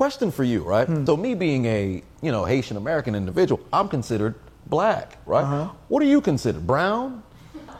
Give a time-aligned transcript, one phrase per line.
[0.00, 0.86] question for you, right?
[0.88, 1.04] Hmm.
[1.04, 4.34] So me being a you know Haitian American individual, I'm considered
[4.64, 5.42] black, right?
[5.42, 5.72] Uh-huh.
[5.88, 6.66] What are you considered?
[6.66, 7.22] Brown,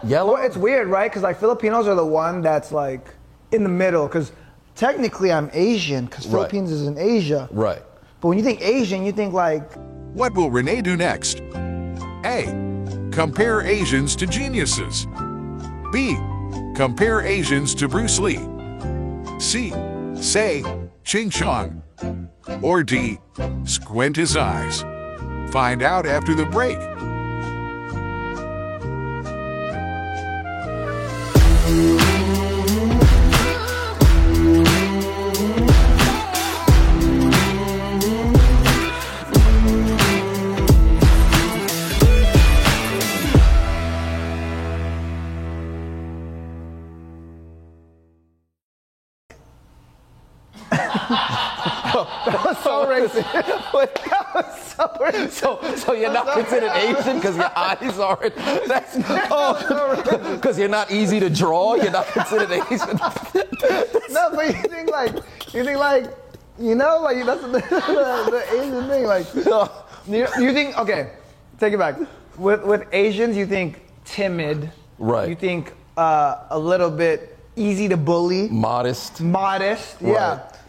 [0.04, 0.35] yellow?
[0.35, 1.11] Well, it's weird, right?
[1.11, 3.14] Because like Filipinos are the one that's like
[3.53, 4.06] in the middle.
[4.06, 4.33] Because
[4.75, 6.04] technically I'm Asian.
[6.04, 6.33] Because Right.
[6.41, 7.48] Philippines is in Asia.
[7.53, 7.83] right.
[8.21, 9.64] But when you think Asian, you think like
[10.12, 11.40] What will Renee do next?
[12.37, 12.44] A.
[13.12, 15.06] Compare Asians to geniuses.
[15.90, 16.16] B.
[16.77, 18.41] Compare Asians to Bruce Lee.
[19.38, 19.73] C.
[20.20, 20.62] Say
[21.02, 21.82] Ching Chong.
[22.62, 23.19] Or D.
[23.64, 24.83] Squint his eyes.
[25.52, 26.79] Find out after the break.
[53.12, 55.28] That was so.
[55.30, 58.34] So, so you're not considered Asian because your eyes aren't.
[58.67, 58.97] That's
[59.30, 61.75] oh, because you're not easy to draw.
[61.75, 62.98] You're not considered Asian.
[64.11, 65.14] No, but you think like
[65.55, 66.05] you think like
[66.58, 69.05] you know like that's the, the, the Asian thing.
[69.05, 69.27] Like
[70.08, 71.12] you, you think okay,
[71.58, 71.97] take it back.
[72.36, 74.70] With with Asians, you think timid.
[74.98, 75.28] Right.
[75.28, 79.20] You think uh, a little bit easy to bully, Modest.
[79.20, 80.00] modest.
[80.00, 80.39] Yeah.
[80.39, 80.59] Right.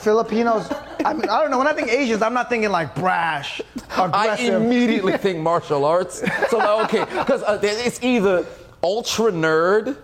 [0.00, 0.70] Filipinos.
[1.04, 1.58] I mean, I don't know.
[1.58, 3.60] When I think Asians, I'm not thinking like brash,
[3.90, 6.22] I immediately think martial arts.
[6.48, 8.46] So like, okay, because uh, it's either
[8.82, 9.96] ultra nerd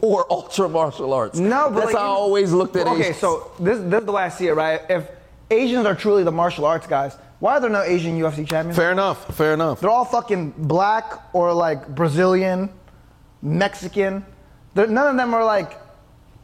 [0.00, 1.38] or ultra martial arts.
[1.38, 3.18] No, but that's like, how I always looked at it Okay, Asians.
[3.18, 4.80] so this, this is the way I see it, right?
[4.88, 5.10] If
[5.50, 8.76] Asians are truly the martial arts guys, why are there no Asian UFC champions?
[8.76, 9.36] fair enough.
[9.36, 9.80] Fair enough.
[9.80, 12.70] They're all fucking black or like Brazilian,
[13.42, 14.24] Mexican.
[14.74, 15.78] They're, none of them are like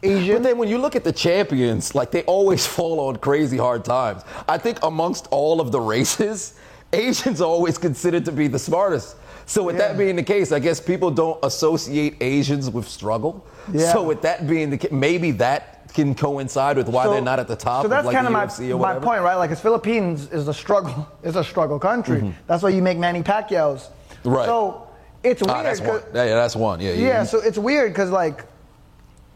[0.03, 0.35] Asian.
[0.37, 3.85] But then when you look at the champions, like they always fall on crazy hard
[3.85, 4.23] times.
[4.47, 6.59] I think amongst all of the races,
[6.93, 9.15] Asians are always considered to be the smartest.
[9.45, 13.45] So with that being the case, I guess people don't associate Asians with struggle.
[13.73, 13.91] Yeah.
[13.91, 17.39] So with that being the case, maybe that can coincide with why So- they're not
[17.39, 19.35] at the top So that's of like kind of my, my point, right?
[19.35, 22.19] Like, because Philippines is a struggle, is a struggle country.
[22.21, 22.31] Mm-hmm.
[22.47, 23.89] That's why you make Manny Pacquiao's.
[24.23, 24.45] Right.
[24.45, 24.87] So
[25.23, 25.57] it's weird.
[25.57, 26.01] Ah, that's one.
[26.13, 26.79] Yeah, yeah, that's one.
[26.79, 28.45] Yeah, Yeah, you- so it's weird because like,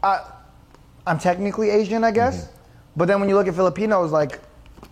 [0.02, 0.20] I,
[1.06, 2.52] I'm technically Asian, I guess, Mm-hmm.
[2.96, 4.40] but then when you look at Filipinos, like,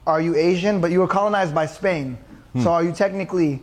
[0.07, 0.81] are you Asian?
[0.81, 2.19] But you were colonized by Spain,
[2.53, 2.63] Hmm.
[2.63, 3.63] so are you technically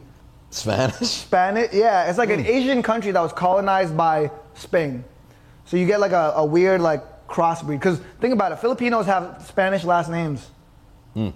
[0.49, 1.07] Spanish.
[1.27, 1.71] Spanish?
[1.73, 2.39] Yeah, it's like Hmm.
[2.39, 5.03] an Asian country that was colonized by Spain,
[5.65, 7.79] so you get like a, a weird like crossbreed.
[7.79, 10.49] Because think about it, Filipinos have Spanish last names.
[11.13, 11.29] Hmm.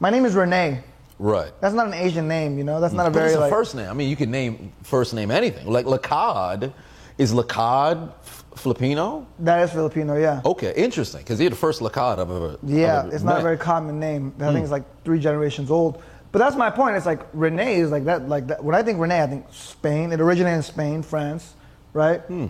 [0.00, 0.82] My name is Renee.
[1.20, 1.52] Right.
[1.60, 2.80] That's not an Asian name, you know.
[2.80, 3.50] That's not a But very it's a like.
[3.52, 3.88] first name.
[3.90, 5.66] I mean, you can name first name anything.
[5.66, 6.72] Like Lakad
[7.18, 9.26] is Lacad F- Filipino?
[9.38, 10.40] That is Filipino, yeah.
[10.44, 11.20] Okay, interesting.
[11.22, 12.58] Because you're the first Lacad I've ever.
[12.62, 14.34] Yeah, I've ever it's not a very common name.
[14.40, 14.52] I Hmm.
[14.52, 16.02] think it's like three generations old.
[16.30, 16.96] But that's my point.
[16.96, 18.28] It's like Rene is like that.
[18.28, 18.62] Like that.
[18.62, 20.12] When I think Rene, I think Spain.
[20.12, 21.54] It originated in Spain, France,
[21.94, 22.20] right?
[22.20, 22.46] Hmm.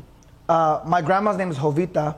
[0.49, 2.17] Uh, my grandma's name is Jovita.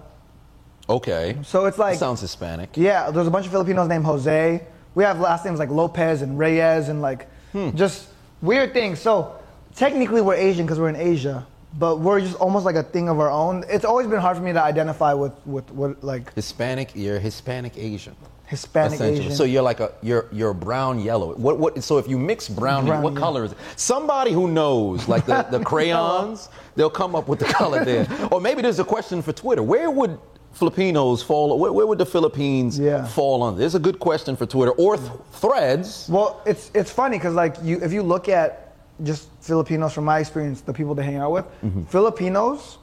[0.89, 1.37] Okay.
[1.43, 2.71] So it's like That sounds Hispanic.
[2.77, 3.11] yeah.
[3.11, 4.65] There's a bunch of Filipinos named Jose.
[4.95, 7.71] We have last names like Lopez and Reyes and like Hmm.
[7.77, 8.07] just
[8.43, 9.01] weird things.
[9.01, 9.33] So
[9.75, 11.47] technically we're Asian because we're in Asia,
[11.79, 13.65] but we're just almost like a thing of our own.
[13.69, 17.77] It's always been hard for me to identify with with what like Hispanic, you're Hispanic
[17.79, 18.17] Asian.
[18.47, 19.01] Hispanic.
[19.01, 19.33] Asian.
[19.33, 21.35] So you're like a you're you're brown yellow.
[21.37, 21.83] What what?
[21.85, 23.21] So if you mix brown, Brown, what yeah.
[23.21, 23.59] color is it?
[23.77, 28.09] Somebody who knows, like the, the crayons, they'll come up with the color there.
[28.33, 29.63] Or maybe there's a question for Twitter.
[29.63, 30.19] Where would
[30.53, 31.57] Filipinos fall?
[31.61, 33.07] Where, where would the Philippines Yeah.
[33.07, 33.61] fall under?
[33.61, 36.09] There's a good question for Twitter or th- Threads.
[36.11, 38.70] Well, it's it's funny because like you, if you look at
[39.03, 41.85] just Filipinos from my experience, the people they hang out with, Mm-hmm.
[41.85, 42.79] Filipinos,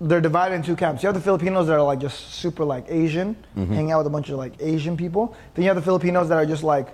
[0.00, 1.02] they're divided in two camps.
[1.02, 3.72] You have the Filipinos that are like just super like Asian, Mm-hmm.
[3.74, 5.34] hang out with a bunch of like Asian people.
[5.54, 6.88] Then you have the Filipinos that are just like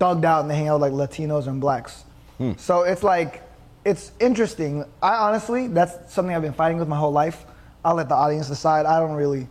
[0.00, 2.04] thugged out and they hang out with like Latinos and blacks.
[2.38, 2.52] Hmm.
[2.56, 3.42] So it's like
[3.84, 4.84] it's interesting.
[5.02, 7.44] I honestly, that's something I've been fighting with my whole life.
[7.84, 8.86] I'll let the audience decide.
[8.86, 9.46] I don't really,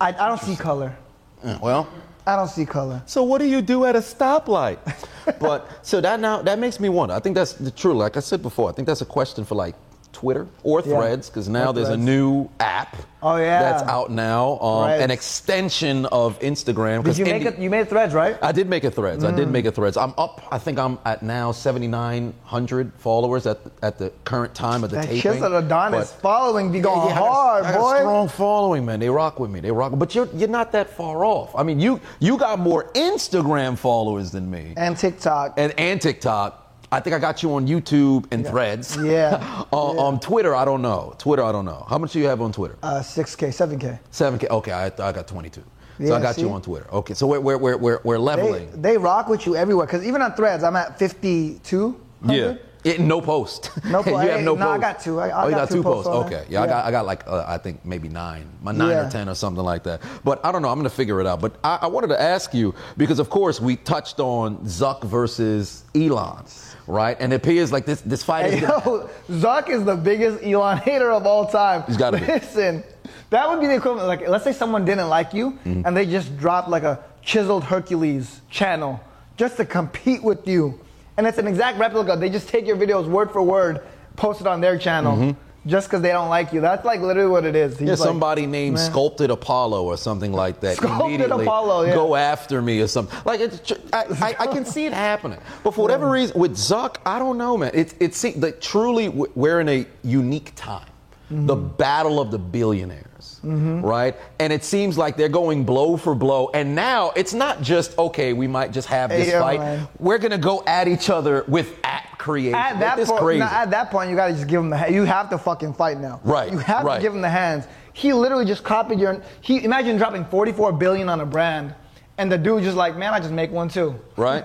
[0.00, 0.96] I, I don't see color.
[1.42, 1.88] Uh, Well,
[2.26, 3.02] I don't see color.
[3.06, 4.78] So what do you do at a stoplight?
[5.38, 7.14] but so that now that makes me wonder.
[7.14, 7.94] I think that's the true.
[7.94, 9.76] Like I said before, I think that's a question for like
[10.16, 10.96] Twitter or Yeah.
[10.96, 12.96] Threads because now Or there's a new app.
[13.22, 13.60] Oh, yeah.
[13.62, 14.58] that's out now.
[14.60, 17.04] Um, an extension of Instagram.
[17.04, 17.58] Did you make Indi- it?
[17.58, 18.38] You made threads, right?
[18.40, 19.24] I did make a threads.
[19.24, 19.36] I Mm.
[19.36, 19.96] did make a threads.
[19.98, 20.40] I'm up.
[20.50, 25.08] I think I'm at now 7,900 followers at at the current time of the That
[25.08, 25.42] taping.
[25.42, 27.94] of Adonis But- following be going yeah, I a- hard, I got boy.
[27.94, 29.00] a strong following, man.
[29.00, 29.60] They rock with me.
[29.60, 29.92] They rock.
[29.96, 31.54] But you're you're not that far off.
[31.54, 35.54] I mean, you you got more Instagram followers than me, And TikTok.
[35.58, 36.62] and and TikTok.
[36.92, 38.96] I think I got you on YouTube and Threads.
[38.96, 39.64] Yeah.
[39.72, 40.18] uh, Yeah.
[40.20, 41.14] Twitter, I don't know.
[41.18, 41.84] Twitter, I don't know.
[41.88, 42.76] How much do you have on Twitter?
[42.82, 43.98] Uh, 6K, 7K.
[44.10, 44.46] Seven K.
[44.48, 45.62] Okay, I, I got 22.
[45.98, 46.86] Yeah, So I got you on Twitter.
[46.92, 48.82] Okay, so we're we're we're we're, we're They, leveling.
[48.82, 49.86] they rock with you everywhere.
[49.86, 52.00] Because even on threads, I'm at 52.
[52.26, 52.54] yeah.
[52.84, 53.70] It, no post.
[53.84, 54.80] No po- you have no no, I post.
[54.80, 55.20] got two.
[55.20, 56.26] I- I oh, you got got two posts posts.
[56.32, 56.46] Okay.
[56.48, 59.06] Yeah, I got I got like uh, I think maybe nine, my nine Yeah.
[59.08, 60.02] or ten or something like that.
[60.24, 60.68] But I don't know.
[60.68, 61.40] I'm gonna figure it out.
[61.40, 65.84] But I, I wanted to ask you because of course we touched on Zuck versus
[65.96, 66.44] Elon,
[66.86, 67.16] right?
[67.18, 68.62] And it appears like this this fight Hey, is.
[68.62, 71.82] Yo, Zuck is the biggest Elon hater of all time.
[71.88, 72.26] He's gotta be.
[72.26, 72.84] Listen,
[73.30, 74.06] that would be the equivalent.
[74.06, 75.82] Like, let's say someone didn't like you, Mm-hmm.
[75.84, 79.00] and they just dropped like a chiseled Hercules channel
[79.36, 80.78] just to compete with you,
[81.16, 82.16] and it's an exact replica.
[82.16, 83.80] They just take your videos word for word,
[84.16, 85.36] post it on their channel,
[85.66, 86.60] just because they don't like you.
[86.60, 87.72] That's like literally what it is.
[87.72, 87.86] He's Mm-hmm.
[87.86, 88.90] Yeah, like, somebody named man.
[88.90, 90.76] Sculpted Apollo or something like that.
[90.76, 91.94] Sculpted Apollo, yeah.
[91.94, 93.18] Go after me or something.
[93.24, 95.40] Like it's, I, I, I can see it happening.
[95.64, 97.72] But for whatever reason, with Zuck, I don't know, man.
[97.74, 100.86] It it seems like truly we're in a unique time.
[101.28, 101.76] The Mm-hmm.
[101.76, 104.14] battle of the billionaires, right?
[104.38, 106.50] And it seems like they're going blow for blow.
[106.54, 108.32] And now it's not just okay.
[108.32, 109.58] We might just have this Yeah, fight.
[109.58, 109.88] man.
[109.98, 112.54] We're gonna go at each other with app creation.
[112.54, 113.40] At that point, crazy.
[113.40, 114.76] no, at that point, you gotta just give him the.
[114.76, 116.20] ha- You have to fucking fight now.
[116.22, 116.96] Right, You have right.
[116.98, 117.66] to give him the hands.
[117.92, 119.20] He literally just copied your.
[119.40, 121.74] He imagine dropping 44 billion on a brand,
[122.18, 123.96] and the dude just like, man, I just make one too.
[124.16, 124.44] Right.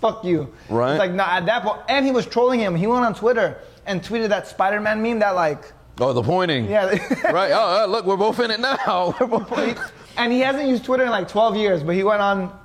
[0.00, 0.52] Fuck you.
[0.68, 0.92] Right.
[0.94, 2.74] It's like no, at that point, and he was trolling him.
[2.74, 6.68] He went on Twitter and tweeted that Spider-Man meme that like, oh, the pointing.
[6.68, 6.86] yeah.
[7.32, 7.52] right.
[7.52, 9.14] Oh, uh, look, we're both in it now.
[10.18, 12.58] And he hasn't used Twitter in like 12 years, but he went on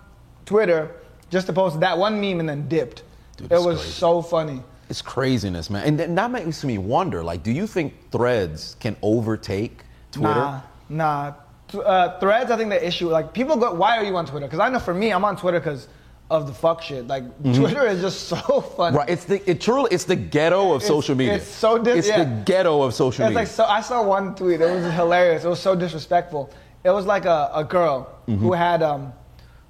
[0.45, 0.89] Twitter
[1.29, 3.03] just to post that one meme and then dipped.
[3.35, 3.91] Dude, it was crazy.
[3.91, 4.63] so funny.
[4.89, 5.99] It's craziness, man.
[5.99, 10.33] And that makes me wonder, like, do you think threads can overtake Twitter?
[10.33, 11.33] Nah, nah.
[11.73, 14.45] Uh, threads, I think the issue, like people go, why are you on Twitter?
[14.45, 15.87] Because I know for me, I'm on Twitter because
[16.31, 17.07] of the fuck shit.
[17.07, 18.37] Like Twitter is just so
[18.77, 18.93] fun.
[18.93, 18.97] Mm-hmm.
[18.97, 19.09] Right.
[19.09, 21.35] It's the it truly it's the ghetto of It's- social media.
[21.35, 22.23] it's so dis- It's yeah.
[22.23, 23.35] the ghetto of social It's media.
[23.41, 23.65] like so.
[23.65, 24.61] I saw one tweet.
[24.61, 25.43] It was hilarious.
[25.43, 26.49] It was so disrespectful.
[26.83, 27.97] It was like a, a girl
[28.27, 28.43] Mm-hmm.
[28.43, 29.13] who had um,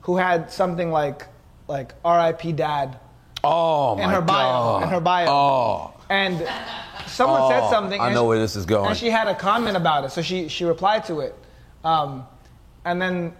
[0.02, 1.26] who had something like
[1.68, 2.52] like R.I.P.
[2.54, 3.00] Dad
[3.44, 4.44] oh in my her bio.
[4.52, 4.84] god.
[4.84, 5.26] In her bio.
[5.30, 5.94] Oh.
[6.10, 6.36] And
[7.08, 8.00] someone Oh, said something.
[8.00, 8.90] I know she- where this is going.
[8.90, 11.34] And she had a comment about it, so she she replied to it,
[11.84, 12.26] um,
[12.86, 13.34] and then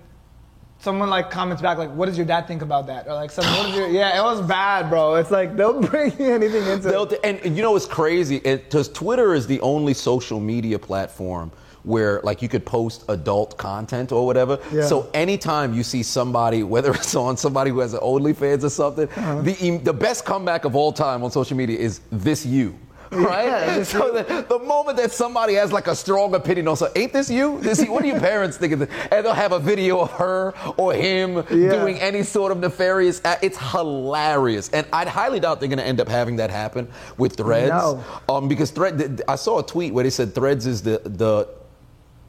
[0.82, 3.46] someone like comments back like, "What does your dad think about that?" Or like, some,
[3.58, 7.04] what is your, "Yeah, it was bad, bro." It's like they'll bring anything into They'll-
[7.04, 7.20] it.
[7.24, 8.40] and, you know what's crazy?
[8.40, 11.52] Because Twitter is the only social media platform
[11.84, 14.60] where like you could post adult content or whatever.
[14.72, 14.86] Yeah.
[14.86, 19.08] So anytime you see somebody, whether it's on somebody who has an OnlyFans or something,
[19.10, 19.42] Uh-huh.
[19.42, 22.76] the the best comeback of all time on social media is this you.
[23.32, 23.46] Right?
[23.46, 27.12] Yeah, so the, the moment that somebody has like a strong opinion on something, ain't
[27.12, 27.60] this you?
[27.60, 27.92] This you?
[27.92, 28.90] What do your parents think of this?
[29.12, 31.72] And they'll have a video of her or him Yeah.
[31.72, 33.44] doing any sort of nefarious act.
[33.44, 34.70] It's hilarious.
[34.70, 36.88] And I'd highly doubt they're going to end up having that happen
[37.18, 37.72] with Threads.
[37.72, 38.02] No.
[38.30, 41.50] Um, because thread, I saw a tweet where they said Threads is the, the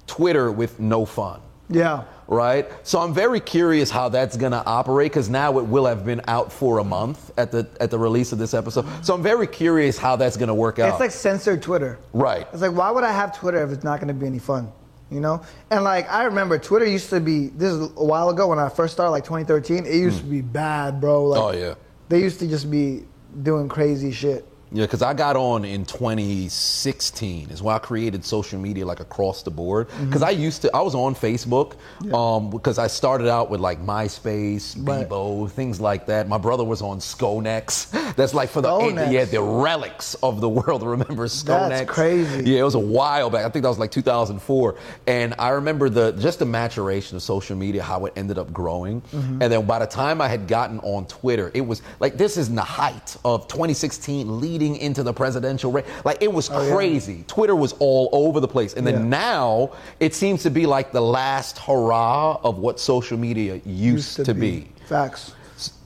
[0.09, 1.41] Twitter with no fun.
[1.75, 2.05] Yeah.
[2.29, 2.71] Right?
[2.83, 6.23] So I'm very curious how that's going to operate because now it will have been
[6.29, 8.87] out for a month at the at the release of this episode.
[9.03, 10.91] So I'm very curious how that's going to work out.
[10.91, 11.99] It's like censored Twitter.
[12.13, 12.47] right.
[12.53, 14.73] It's like, why would I have Twitter if it's not going to be any fun?
[15.11, 15.43] You know?
[15.71, 18.71] And like, I remember Twitter used to be, this is a while ago when I
[18.71, 20.21] first started, like 2013, it used mm.
[20.21, 21.27] to be bad, bro.
[21.27, 21.75] Like, Oh, yeah.
[22.09, 23.05] They used to just be
[23.43, 24.47] doing crazy shit.
[24.75, 29.43] Yeah, because I got on in 2016 is when I created social media like across
[29.43, 29.89] the board.
[29.89, 30.07] Mm-hmm.
[30.07, 31.75] Because I used to, I was on Facebook
[32.15, 35.09] um, because I started out with like MySpace, Right.
[35.09, 36.29] Bebo, things like that.
[36.29, 37.91] My brother was on Sconex.
[38.17, 40.83] That's like for the yeah the relics of the world.
[40.87, 41.69] Remember Sconex?
[41.69, 42.51] That's crazy.
[42.51, 43.45] Yeah, it was a while back.
[43.45, 44.77] I think that was like 2004.
[45.07, 49.01] And I remember the just the maturation of social media, how it ended up growing.
[49.03, 49.43] Mm-hmm.
[49.43, 52.49] And then by the time I had gotten on Twitter, it was like this is
[52.49, 55.87] in the height of 2016 leading into the presidential race.
[56.05, 56.75] Like it was Oh, yeah.
[56.75, 57.25] crazy.
[57.27, 58.75] Twitter was all over the place.
[58.75, 59.19] And then Yeah.
[59.19, 64.35] now it seems to be like the last hurrah of what social media used, to,
[64.35, 64.69] be.
[64.87, 65.33] Facts.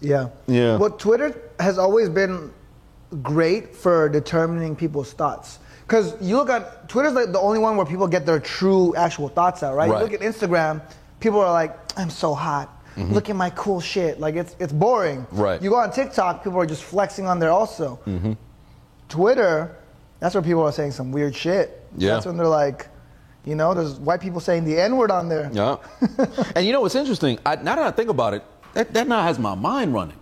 [0.00, 0.28] Yeah.
[0.46, 0.76] Yeah.
[0.76, 2.50] Well, Twitter has always been
[3.22, 5.58] great for determining people's thoughts.
[5.86, 9.28] Because you look at Twitter's like the only one where people get their true actual
[9.28, 9.88] thoughts out, right?
[9.88, 9.98] Right.
[9.98, 10.80] You look at Instagram,
[11.20, 12.72] people are like, I'm so hot.
[12.96, 14.18] Look at my cool shit.
[14.20, 15.20] Like it's it's boring.
[15.26, 15.40] Mm-hmm.
[15.40, 15.62] Right.
[15.62, 18.00] You go on TikTok, people are just flexing on there also.
[19.08, 19.76] Twitter,
[20.20, 21.84] that's where people are saying some weird shit.
[21.96, 22.14] Yeah.
[22.14, 22.88] That's when they're like,
[23.44, 25.50] you know, there's white people saying the N word on there.
[25.52, 25.76] Yeah.
[26.56, 27.38] and you know what's interesting?
[27.46, 28.42] I, now that I think about it,
[28.74, 30.16] that, that now has my mind running.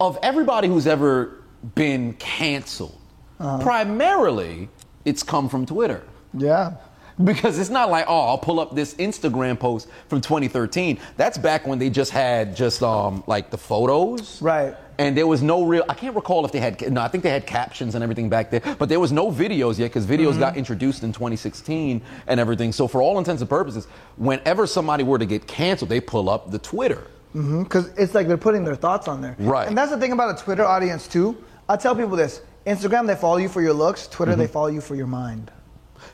[0.00, 1.42] Of everybody who's ever
[1.74, 2.96] been canceled,
[3.40, 3.58] Uh-huh.
[3.62, 4.68] primarily
[5.04, 6.02] it's come from Twitter.
[6.34, 6.74] Yeah.
[7.24, 10.98] Because it's not like, oh, I'll pull up this Instagram post from 2013.
[11.16, 14.40] That's back when they just had just um like the photos.
[14.40, 14.74] Right.
[15.00, 17.30] And there was no real, I can't recall if they had, no, I think they
[17.30, 20.40] had captions and everything back there, but there was no videos yet because videos Mm-hmm.
[20.40, 22.72] got introduced in 2016 and everything.
[22.72, 26.50] So, for all intents and purposes, whenever somebody were to get canceled, they pull up
[26.50, 27.06] the Twitter.
[27.34, 27.62] Mm-hmm.
[27.64, 29.36] because it's like they're putting their thoughts on there.
[29.38, 29.68] Right.
[29.68, 31.36] And that's the thing about a Twitter audience too.
[31.68, 34.08] I tell people this: Instagram, they follow you for your looks.
[34.08, 35.50] Twitter, they follow you for your mind.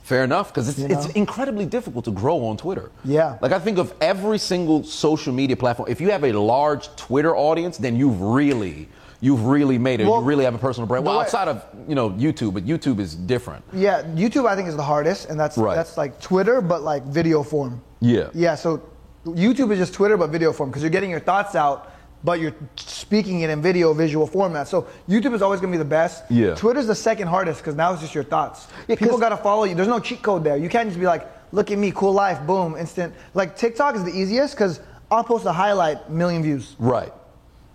[0.04, 2.90] Fair enough, because it's, You it's incredibly difficult to grow on Twitter.
[3.06, 3.38] Yeah.
[3.40, 5.88] Like I think of every single social media platform.
[5.90, 8.87] If you have a large Twitter audience, then you've really,
[9.23, 10.06] you've really made it.
[10.06, 11.06] Well, you really have a personal brand.
[11.06, 13.64] Well, way- outside of you know YouTube, but YouTube is different.
[13.73, 15.75] Yeah, YouTube I think is the hardest, and that's Right.
[15.75, 17.80] that's like Twitter, but like video form.
[18.00, 18.28] Yeah.
[18.34, 18.56] Yeah.
[18.56, 18.82] So
[19.25, 21.93] YouTube is just Twitter, but video form because you're getting your thoughts out,
[22.25, 24.66] but you're speaking it in video, visual format.
[24.66, 26.25] So YouTube is always gonna be the best.
[26.31, 26.54] Yeah.
[26.54, 28.66] Twitter's the second hardest because now it's just your thoughts.
[28.88, 29.75] Yeah, People 'cause- gotta follow you.
[29.75, 30.57] There's no cheat code there.
[30.57, 33.12] You can't just be like, look at me, cool life, boom, instant.
[33.35, 36.75] Like TikTok is the easiest because I'll post a highlight, million views.
[36.78, 37.12] Right.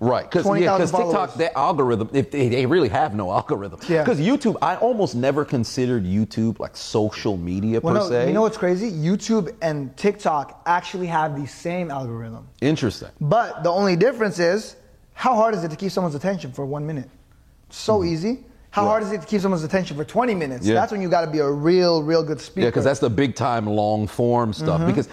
[0.01, 3.79] Right, because 20,000 TikTok, their algorithm, if they, they really have no algorithm.
[3.89, 4.01] Yeah.
[4.03, 8.27] Because YouTube, I almost never considered YouTube like social media Well, per no, se.
[8.27, 8.89] you know what's crazy?
[8.91, 12.48] YouTube and TikTok actually have the same algorithm.
[12.62, 13.10] Interesting.
[13.20, 14.77] But the only difference is
[15.13, 17.10] how hard is it to keep someone's attention for one minute?
[17.70, 18.46] So easy.
[18.72, 20.65] How hard is it to keep someone's attention for 20 minutes?
[20.65, 20.75] Yeah.
[20.75, 22.65] That's when you got to be a real, real good speaker.
[22.65, 24.63] Yeah, because that's the big time long form Mm-hmm.
[24.63, 24.86] stuff.
[24.86, 25.10] Because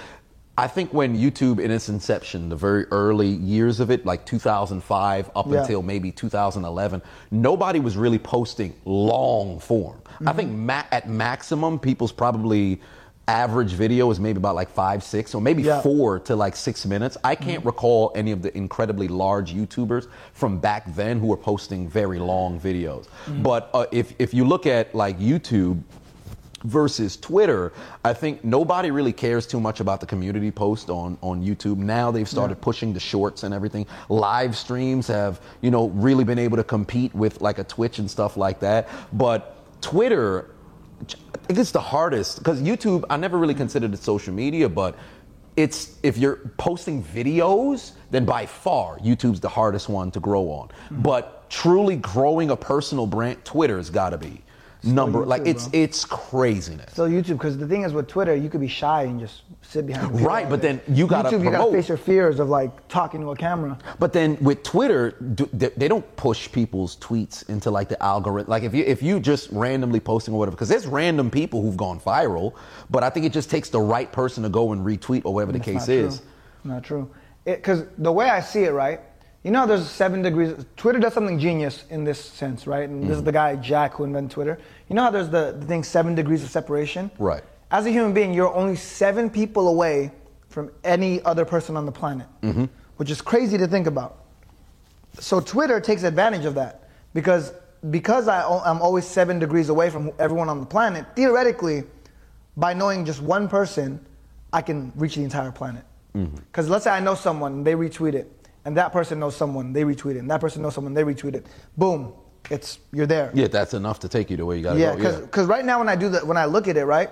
[0.59, 5.31] I think when YouTube in its inception, the very early years of it, like 2005
[5.37, 5.61] up Yeah.
[5.61, 9.99] until maybe 2011, nobody was really posting long form.
[10.27, 10.67] I think Mm-hmm.
[10.67, 12.81] ma- at maximum, people's probably
[13.29, 15.83] average video is maybe about like five, six, or maybe Yeah.
[15.83, 17.19] four to like six minutes.
[17.25, 21.89] I can't recall any of the incredibly large YouTubers from back then who were posting
[21.89, 23.07] very long videos.
[23.43, 25.83] But uh, if if you look at like YouTube
[26.67, 27.73] versus Twitter,
[28.05, 31.79] I think nobody really cares too much about the community post on, on YouTube.
[31.79, 33.87] Now they've started pushing the shorts and everything.
[34.09, 38.11] Live streams have, you know, really been able to compete with like a Twitch and
[38.11, 38.89] stuff like that.
[39.13, 40.51] But Twitter,
[41.01, 44.97] I think it's the hardest because YouTube, I never really considered it social media, but
[45.57, 50.69] it's if you're posting videos, then by far YouTube's the hardest one to grow on.
[50.89, 51.03] Hmm.
[51.03, 54.43] But truly growing a personal brand, Twitter's got to be
[54.87, 55.81] number like it's bro.
[55.81, 56.93] it's craziness.
[56.93, 59.87] Still YouTube, because the thing is with Twitter, you could be shy and just sit
[59.87, 60.17] behind.
[60.17, 63.21] the Right, but then you gotta YouTube, you gotta face your fears of like talking
[63.21, 63.79] to a camera.
[63.99, 68.51] But then with Twitter, do, they, they don't push people's tweets into like the algorithm.
[68.51, 71.77] Like if you if you just randomly posting or whatever, because there's random people who've
[71.77, 72.55] gone viral.
[72.91, 75.53] But I think it just takes the right person to go and retweet or whatever
[75.53, 76.19] the That's case not is.
[76.19, 76.27] True.
[76.65, 77.11] Not true.
[77.45, 79.01] Because the way I see it, right?
[79.47, 80.57] You know, how there's seven degrees.
[80.77, 82.89] Twitter does something genius in this sense, right?
[82.89, 83.27] And this is Mm-hmm.
[83.27, 84.59] the guy Jack who invented Twitter.
[84.89, 87.13] You know how there's the, the thing seven degrees of separation?
[87.17, 87.45] Right.
[87.71, 90.11] As a human being, you're only seven people away
[90.49, 92.65] from any other person on the planet, Mm-hmm.
[92.97, 94.25] which is crazy to think about.
[95.21, 97.53] So Twitter takes advantage of that because
[97.91, 101.07] because I, I'm always seven degrees away from everyone on the planet.
[101.15, 101.85] Theoretically,
[102.57, 104.05] by knowing just one person,
[104.53, 105.85] I can reach the entire planet.
[106.15, 109.85] Because let's say I know someone, they retweet it, and that person knows someone, they
[109.85, 111.47] retweet it, and that person knows someone, they retweet it.
[111.77, 112.13] Boom,
[112.51, 113.31] it's you're there.
[113.33, 115.21] Yeah, that's enough to take you to where you gotta Yeah, go.
[115.23, 117.09] because right now when I do that, when I look at it, right,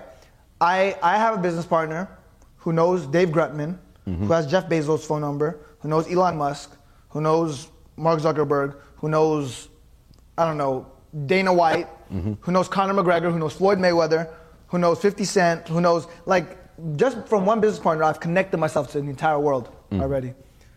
[0.59, 2.09] I I have a business partner
[2.57, 4.27] who knows Dave Grutman, Mm-hmm.
[4.27, 6.77] who has Jeff Bezos' phone number, who knows Elon Musk,
[7.09, 9.69] who knows Mark Zuckerberg, who knows
[10.37, 10.85] I don't know
[11.25, 12.33] Dana White, Mm-hmm.
[12.41, 14.27] who knows Conor McGregor, who knows Floyd Mayweather,
[14.67, 16.47] who knows 50 Cent, who knows like
[16.97, 20.01] just from one business partner, I've connected myself to the entire world Mm.
[20.01, 20.33] already.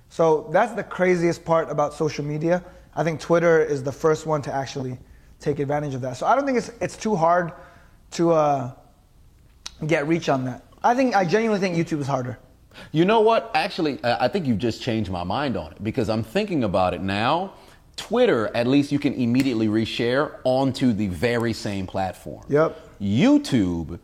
[0.09, 2.65] So that's the craziest part about social media.
[2.95, 4.99] I think Twitter is the first one to actually
[5.41, 6.17] take advantage of that.
[6.17, 7.53] So I don't think it's it's too hard
[8.13, 8.73] to uh,
[9.87, 10.65] get reach on that.
[10.83, 12.39] I think I genuinely think YouTube is harder.
[12.93, 13.51] You know what?
[13.55, 16.95] Actually, I I think you've just changed my mind on it because I'm thinking about
[16.95, 17.53] it now.
[17.97, 22.45] Twitter, at least you can immediately reshare onto the very same platform.
[22.49, 22.81] Yep.
[23.01, 23.99] YouTube,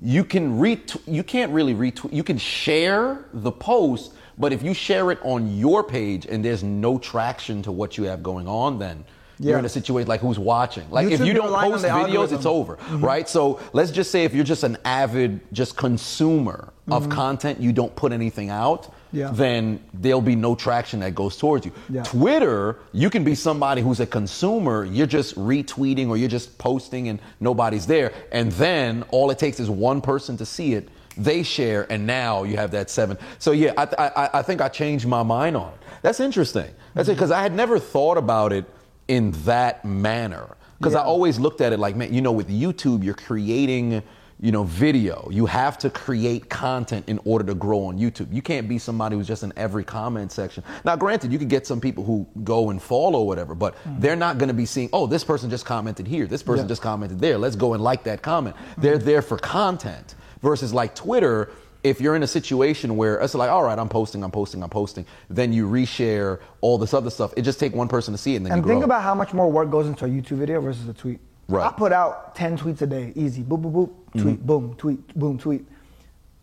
[0.00, 2.12] you can ret- you can't really retweet.
[2.12, 6.62] You can share the post, but if you share it on your page and there's
[6.62, 9.04] no traction to what you have going on, then
[9.38, 10.88] you're in a situation like who's watching.
[10.90, 12.76] Like if YouTube, you you're don't post videos, it's algorithm.
[12.76, 12.94] Mm-hmm.
[12.94, 13.28] over, right?
[13.28, 17.94] So let's just say if you're just an avid just consumer of content, you don't
[17.94, 19.18] put anything out, Mm-hmm.
[19.18, 19.30] Yeah.
[19.32, 21.72] then there'll be no traction that goes towards you.
[21.88, 22.04] Yeah.
[22.04, 27.08] Twitter, you can be somebody who's a consumer, you're just retweeting or you're just posting
[27.08, 30.88] and nobody's there, and then all it takes is one person to see it.
[31.16, 33.18] They share, and now you have that seven.
[33.38, 35.80] So yeah, I, I, I think I changed my mind on it.
[36.02, 36.70] That's interesting.
[36.94, 38.64] That's it because I had never thought about it
[39.08, 40.56] in that manner.
[40.78, 44.02] Because I always looked at it like, man, you know, with YouTube, you're creating
[44.42, 45.28] you know, video.
[45.30, 48.32] You have to create content in order to grow on YouTube.
[48.32, 50.64] You can't be somebody who's just in every comment section.
[50.82, 54.00] Now, granted, you could get some people who go and follow whatever, but hmm.
[54.00, 56.68] they're not going to be seeing, oh, this person just commented here, this person Yeah.
[56.68, 57.36] just commented there.
[57.36, 58.56] Let's go and like that comment.
[58.78, 59.04] They're hmm.
[59.04, 61.50] there for content versus like Twitter.
[61.82, 64.68] If you're in a situation where it's like, all right, I'm posting, I'm posting, I'm
[64.68, 67.32] posting, then you reshare all this other stuff.
[67.38, 69.32] It just take one person to see it, and then And think about how much
[69.32, 71.20] more work goes into a YouTube video versus a tweet.
[71.48, 71.66] Right.
[71.66, 73.42] I put out 10 tweets a day, easy.
[73.42, 74.20] Boop, boop, boop, Mm-hmm.
[74.22, 75.64] tweet, boom, tweet, boom, tweet.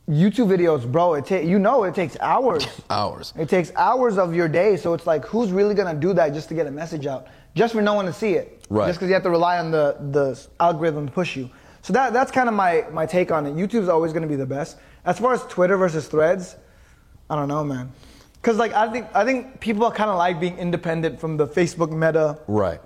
[0.09, 2.65] YouTube videos, bro, it ta- you know it takes hours.
[2.89, 3.33] hours.
[3.37, 6.47] It takes hours of your day, so it's like, who's really gonna do that just
[6.49, 7.27] to get a message out?
[7.55, 8.65] Just for no one to see it.
[8.69, 8.87] Right.
[8.87, 11.49] Just because you have to rely on the, the algorithm to push you.
[11.87, 13.55] So that, that's kind of my, my take on it.
[13.55, 14.75] YouTube's always gonna be the best.
[15.05, 16.57] As far as Twitter versus Threads,
[17.29, 17.93] I don't know, man.
[18.41, 21.89] Cause like I think I think people kind of like being independent from the Facebook
[21.91, 22.81] Meta Right.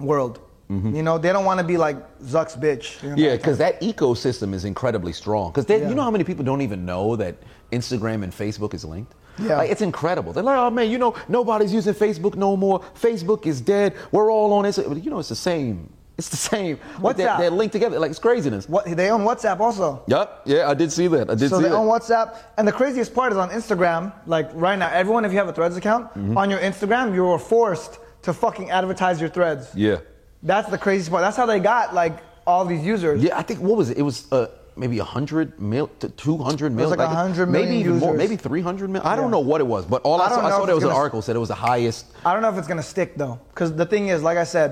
[0.00, 0.40] world.
[0.68, 3.00] You know, they don't want to be like Zuck's bitch.
[3.02, 3.14] you know?
[3.14, 3.24] Mm-hmm.
[3.24, 5.52] Yeah, because that ecosystem is incredibly strong.
[5.52, 5.88] Because Yeah.
[5.88, 7.36] you know how many people don't even know that
[7.70, 9.14] Instagram and Facebook is linked.
[9.38, 9.58] Yeah.
[9.58, 10.32] like, it's incredible.
[10.32, 12.80] They're like, oh man, you know, nobody's using Facebook no more.
[13.00, 13.94] Facebook is dead.
[14.10, 14.88] We're all on Instagram.
[14.88, 15.88] But you know, it's the same.
[16.20, 16.78] It's the same.
[17.00, 17.38] Like, they're, WhatsApp.
[17.38, 17.98] they're linked together.
[17.98, 18.68] Like it's craziness.
[18.68, 20.02] What they own WhatsApp also.
[20.06, 20.42] Yep.
[20.44, 21.30] Yeah, I did see that.
[21.30, 21.48] I did see.
[21.48, 21.74] So see they that.
[21.76, 24.12] own WhatsApp, and the craziest part is on Instagram.
[24.26, 26.36] Like right now, everyone, if you have a Threads account Mm-hmm.
[26.36, 29.70] on your Instagram, you are forced to fucking advertise your Threads.
[29.74, 29.98] yeah.
[30.42, 31.22] That's the craziest part.
[31.22, 33.22] That's how they got like all these users.
[33.22, 33.96] Yeah, I think what was it?
[33.98, 34.46] It was uh,
[34.76, 36.88] maybe hundred mil to two hundred mil.
[36.90, 38.12] like 100 maybe million even more.
[38.14, 38.18] users.
[38.28, 39.02] Maybe three hundred mil.
[39.04, 40.84] I don't know what it was, but all I, I saw, I saw there was
[40.84, 42.06] an article said it was the highest.
[42.24, 44.70] I don't know if it's gonna stick though, because the thing is, like I said,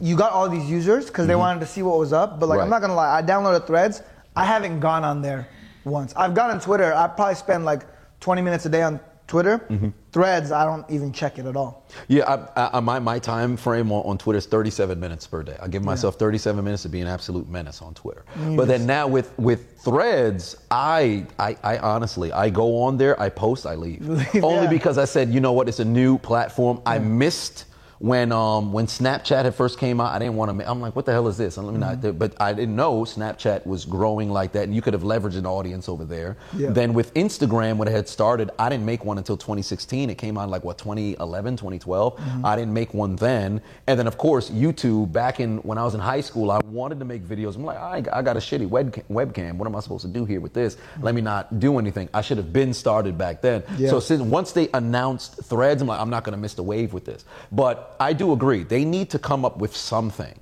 [0.00, 2.38] you got all these users because they wanted to see what was up.
[2.40, 2.70] But like, I'm Mm-hmm.
[2.70, 4.02] Not gonna lie, I downloaded Threads.
[4.34, 5.48] I haven't gone on there
[5.84, 6.12] once.
[6.16, 6.92] I've gone on Twitter.
[6.94, 7.82] I probably spend like
[8.20, 9.58] 20 minutes a day on Twitter.
[9.58, 9.88] Mm-hmm.
[10.12, 11.84] Threads, I don't even check it at all.
[12.08, 15.56] Yeah, I, I, my my time frame on, on Twitter is 37 minutes per day.
[15.60, 18.24] I give myself 37 minutes to be an absolute menace on Twitter.
[18.56, 23.28] But then now with with Threads, I, I I honestly I go on there, I
[23.30, 24.08] post, I leave.
[24.42, 24.68] Only Yeah.
[24.70, 26.80] because I said, you know what, it's a new platform.
[26.86, 27.64] I missed.
[27.98, 30.70] When um when Snapchat had first came out, I didn't want to.
[30.70, 31.56] I'm like, what the hell is this?
[31.56, 32.02] And let me Mm-hmm.
[32.06, 32.18] not.
[32.18, 35.46] But I didn't know Snapchat was growing like that, and you could have leveraged an
[35.46, 36.36] audience over there.
[36.56, 36.70] Yeah.
[36.70, 40.10] Then with Instagram, when it had started, I didn't make one until 2016.
[40.10, 42.16] It came out like what 2011, 2012.
[42.16, 42.46] Mm-hmm.
[42.46, 43.60] I didn't make one then.
[43.86, 45.12] And then of course YouTube.
[45.12, 47.56] Back in when I was in high school, I wanted to make videos.
[47.56, 49.54] I'm like, I, I got a shitty webcam, webcam.
[49.56, 50.76] What am I supposed to do here with this?
[51.00, 52.08] Let me not do anything.
[52.12, 53.62] I should have been started back then.
[53.78, 53.90] Yeah.
[53.90, 56.92] So since once they announced Threads, I'm like, I'm not going to miss the wave
[56.92, 57.24] with this.
[57.52, 58.62] But I do agree.
[58.62, 60.38] They need to come up with something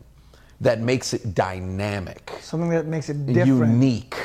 [0.61, 3.49] that makes it dynamic Something that makes it different.
[3.49, 3.73] Mm-hmm.
[3.73, 4.17] unique.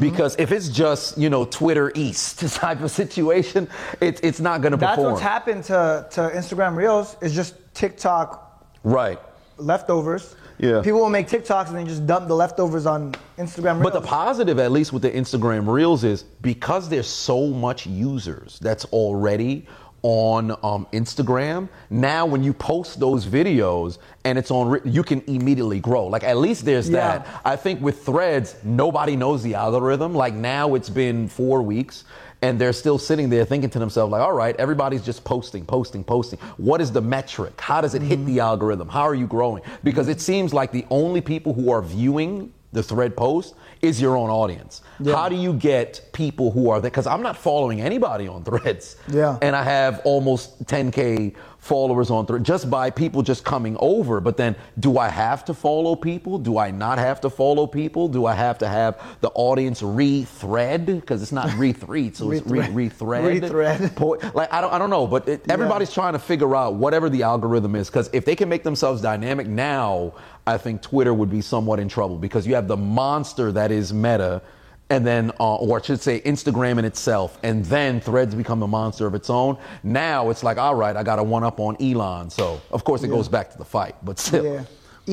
[0.00, 3.68] Because if it's just you know Twitter East type of situation,
[4.00, 4.96] it's it's not going to perform.
[4.96, 7.16] That's what's happened to, to Instagram Reels.
[7.20, 9.18] Is just TikTok right.
[9.58, 10.34] leftovers.
[10.58, 10.80] Yeah.
[10.82, 13.82] People will make TikToks and then just dump the leftovers on Instagram Reels.
[13.82, 18.58] But the positive, at least with the Instagram Reels, is because there's so much users
[18.60, 19.66] that's already
[20.06, 21.68] on um, Instagram.
[21.90, 26.06] Now, when you post those videos and it's on, you can immediately grow.
[26.06, 27.18] Like at least there's Yeah.
[27.18, 27.40] that.
[27.44, 30.14] I think with Threads, nobody knows the algorithm.
[30.14, 32.04] Like now, it's been four weeks.
[32.42, 36.04] And they're still sitting there thinking to themselves, like, all right, everybody's just posting, posting,
[36.04, 36.38] posting.
[36.58, 37.58] What is the metric?
[37.60, 38.88] How does it hit the algorithm?
[38.88, 39.62] How are you growing?
[39.82, 44.16] Because it seems like the only people who are viewing the thread post is your
[44.16, 44.82] own audience.
[45.04, 46.90] How do you get people who are there?
[46.90, 48.96] Because I'm not following anybody on threads.
[49.08, 49.38] Yeah.
[49.42, 51.34] And I have almost 10K
[51.66, 54.20] followers on thread just by people just coming over.
[54.20, 56.38] But then do I have to follow people?
[56.38, 58.08] Do I not have to follow people?
[58.08, 60.86] Do I have to have the audience re-thread?
[60.86, 62.74] Because it's not re-thread, so it's re- Rethread.
[62.74, 63.42] re-thread.
[63.42, 63.96] Rethread.
[63.96, 67.10] Po- Like I don't, I don't know, but it, everybody's trying to figure out whatever
[67.10, 67.88] the algorithm is.
[67.88, 70.14] Because if they can make themselves dynamic now,
[70.46, 73.92] I think Twitter would be somewhat in trouble because you have the monster that is
[73.92, 74.40] Meta,
[74.88, 78.68] and then, uh, or I should say, Instagram in itself, and then Threads become a
[78.68, 79.58] monster of its own.
[79.82, 82.30] Now it's like, all right, I got to one up on Elon.
[82.30, 84.44] So of course it goes back to the fight, but still.
[84.44, 84.64] Yeah.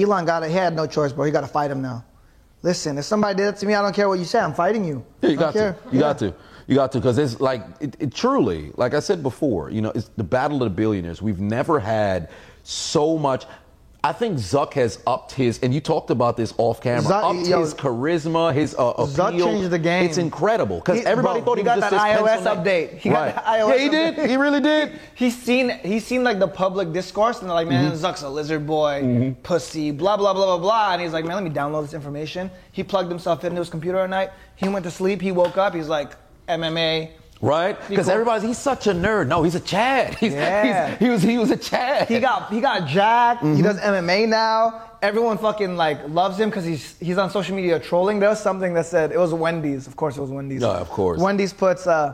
[0.03, 0.49] Elon got it.
[0.49, 1.25] He had no choice, bro.
[1.25, 2.03] He got to fight him now.
[2.61, 4.39] Listen, if somebody did it to me, I don't care what you say.
[4.39, 5.05] I'm fighting you.
[5.21, 5.59] Yeah, you got to.
[5.59, 5.77] care.
[5.91, 5.99] You Yeah.
[5.99, 6.33] got to.
[6.65, 9.91] You got to because it's like it, it truly, like I said before, you know,
[9.93, 11.21] it's the battle of the billionaires.
[11.21, 12.29] We've never had
[12.63, 13.45] so much.
[14.05, 17.03] I think Zuck has upped his, and you talked about this off camera.
[17.09, 19.07] Zuck- upped yo, his charisma, his uh, appeal.
[19.07, 20.03] Zuck changed the game.
[20.05, 22.97] It's incredible because everybody bro, thought he, he was got just that iOS update.
[22.97, 23.35] He got right.
[23.35, 24.15] the iOS yeah, he update.
[24.17, 24.29] did.
[24.29, 24.99] He really did.
[25.15, 28.05] He's seen he's seen like the public discourse and they're like, man, Mm-hmm.
[28.05, 30.93] Zuck's a lizard boy, pussy, blah blah blah blah blah.
[30.93, 32.51] And he's like, man, let me download this information.
[32.73, 34.31] He plugged himself into his computer at night.
[34.57, 35.21] He went to sleep.
[35.21, 35.73] He woke up.
[35.73, 36.11] He's like,
[36.49, 37.11] MMA.
[37.43, 37.77] Right?
[37.89, 39.27] Because everybody's he's such a nerd.
[39.27, 40.15] No, he's a Chad.
[40.23, 40.87] He's, Yeah.
[40.91, 42.07] he's, he was he was a Chad.
[42.07, 43.43] He got he got jacked.
[43.43, 44.81] He does MMA now.
[45.01, 48.19] everyone fucking like loves him because he's he's on social media trolling.
[48.21, 49.87] There was something that said it was Wendy's.
[49.87, 50.61] Of course, it was Wendy's.
[50.61, 51.19] Yeah, of course.
[51.19, 52.13] Wendy's puts uh,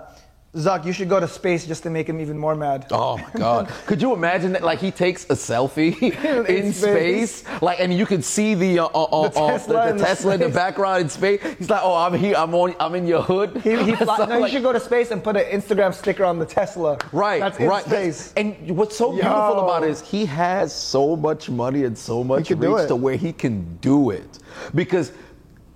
[0.55, 0.83] Zuck.
[0.83, 2.87] You should go to space just to make him even more mad.
[2.91, 3.67] Oh my God!
[3.85, 4.63] Could you imagine that?
[4.63, 7.35] Like he takes a selfie in, In space.
[7.41, 7.61] space.
[7.61, 10.01] like, and you could see the uh, uh, uh, The uh, Tesla the, in the
[10.01, 11.39] the Tesla in the background in space.
[11.59, 12.35] He's like, oh, I'm here.
[12.35, 12.73] I'm on.
[12.79, 13.61] I'm in your hood.
[13.63, 16.25] He, he fly, So, no, you should go to space and put an Instagram sticker
[16.25, 16.97] on the Tesla.
[17.11, 17.85] Right, That's in right.
[17.85, 18.33] space.
[18.35, 22.49] And what's so beautiful about it is he has so much money and so much
[22.49, 24.39] reach to where he can do it.
[24.73, 25.11] Because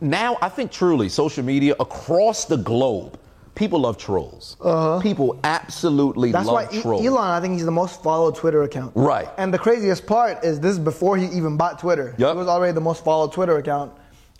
[0.01, 3.19] now I think truly social media across the globe,
[3.55, 4.57] people love trolls.
[5.01, 6.39] People absolutely Uh-huh.
[6.43, 7.05] That's why love E- trolls.
[7.05, 8.91] Elon, I think he's the most followed Twitter account.
[8.95, 9.29] Right.
[9.37, 12.15] And the craziest part is this is before he even bought Twitter.
[12.17, 12.35] Yup.
[12.35, 13.91] It was already the most followed Twitter account.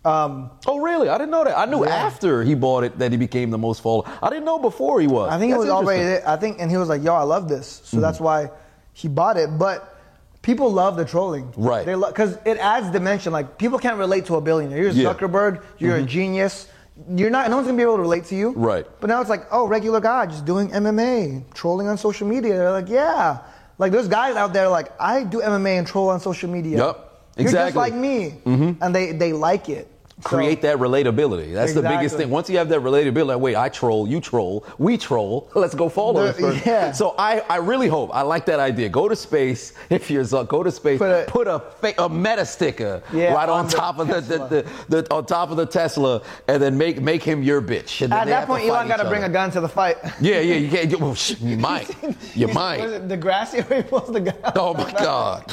[0.06, 1.08] Um, Oh really?
[1.08, 1.58] I didn't know that.
[1.58, 1.92] I knew Yeah.
[1.96, 4.06] after he bought it that he became the most followed.
[4.22, 5.32] I didn't know before he was.
[5.32, 6.22] I think it That's was already.
[6.26, 8.26] I think, and he was like, "Yo, I love this," so that's Mm-hmm.
[8.26, 8.52] why
[8.94, 9.58] he bought it.
[9.58, 9.96] But
[10.42, 11.86] people love the trolling, Right.
[11.86, 13.32] They love because it adds dimension.
[13.32, 14.78] Like people can't relate to a billionaire.
[14.78, 15.14] You're Yeah.
[15.14, 15.26] Mm-hmm.
[15.26, 15.62] Zuckerberg.
[15.78, 16.68] You're a genius.
[17.16, 17.50] You're not.
[17.50, 18.86] No one's gonna be able to relate to you, Right.
[19.00, 22.56] But now it's like, oh, regular guy just doing MMA, trolling on social media.
[22.56, 23.40] They're like, yeah.
[23.80, 26.78] Like there's guys out there like I do MMA and troll on social media.
[26.78, 27.28] Yup.
[27.36, 28.84] You're just like me, mm-hmm.
[28.84, 29.90] and they they like it.
[30.22, 31.54] So- create that relatability.
[31.54, 32.30] That's the biggest thing.
[32.30, 35.50] Once you have that relatability, like, wait, I troll, you troll, we troll.
[35.56, 36.92] Let's go follow The- yeah.
[36.92, 38.12] So I, I really hope.
[38.14, 38.90] I like that idea.
[38.90, 40.48] Go to space if you're Zuck.
[40.50, 41.00] Go to space.
[41.00, 44.08] Put Put a- a fa- a, meta sticker Yeah, right on, on the top of
[44.08, 44.50] the, the, Tesla.
[44.90, 48.02] the, the on top of the Tesla, and then make make him your bitch.
[48.04, 49.98] At that point, Elon got to bring a gun to the fight.
[50.22, 50.56] Yeah, yeah.
[50.56, 51.00] You can't.
[51.00, 51.90] Well, sh- you might.
[52.36, 52.80] You Was might.
[52.82, 54.36] it Degrassi where he pulls the gun?
[54.56, 55.44] Oh my God.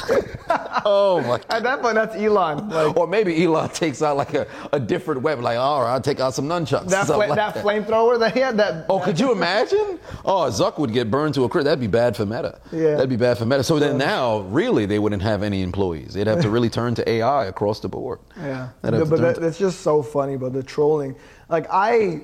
[0.85, 1.37] Oh my.
[1.37, 1.45] God.
[1.49, 2.69] At that point, that's Elon.
[2.69, 6.01] Like Or maybe Elon takes out like a, a different weapon, like, all right, I'll
[6.01, 6.89] take out some nunchucks.
[6.89, 8.57] that, fla- like that flamethrower that he had.
[8.57, 9.99] That Oh, could you imagine?
[10.25, 11.65] Oh, Zuck would get burned to a crisp.
[11.65, 12.59] That'd be bad for Meta.
[12.71, 12.91] Yeah.
[12.95, 13.63] That'd be bad for Meta.
[13.63, 16.13] So then now, really, they wouldn't have any employees.
[16.13, 18.19] They'd have to really turn to AI across the board.
[18.37, 20.37] yeah, but that, to- it's just so funny.
[20.37, 21.15] But the trolling,
[21.49, 22.21] like I,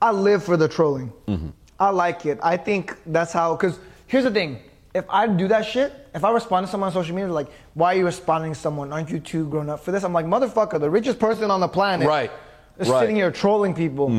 [0.00, 1.12] I live for the trolling.
[1.26, 1.48] Mm-hmm.
[1.80, 2.38] I like it.
[2.42, 3.54] I think that's how.
[3.56, 4.58] Because here's the thing:
[4.94, 7.94] if I do that shit, if I respond to someone on social media, like, "Why
[7.94, 8.92] are you responding to someone?
[8.92, 11.68] Aren't you too grown up for this?" I'm like, "Motherfucker, the richest person on the
[11.68, 12.30] planet, Right.
[12.78, 12.94] is Right.
[12.94, 13.02] Mm-hmm.
[13.02, 14.10] sitting here trolling people."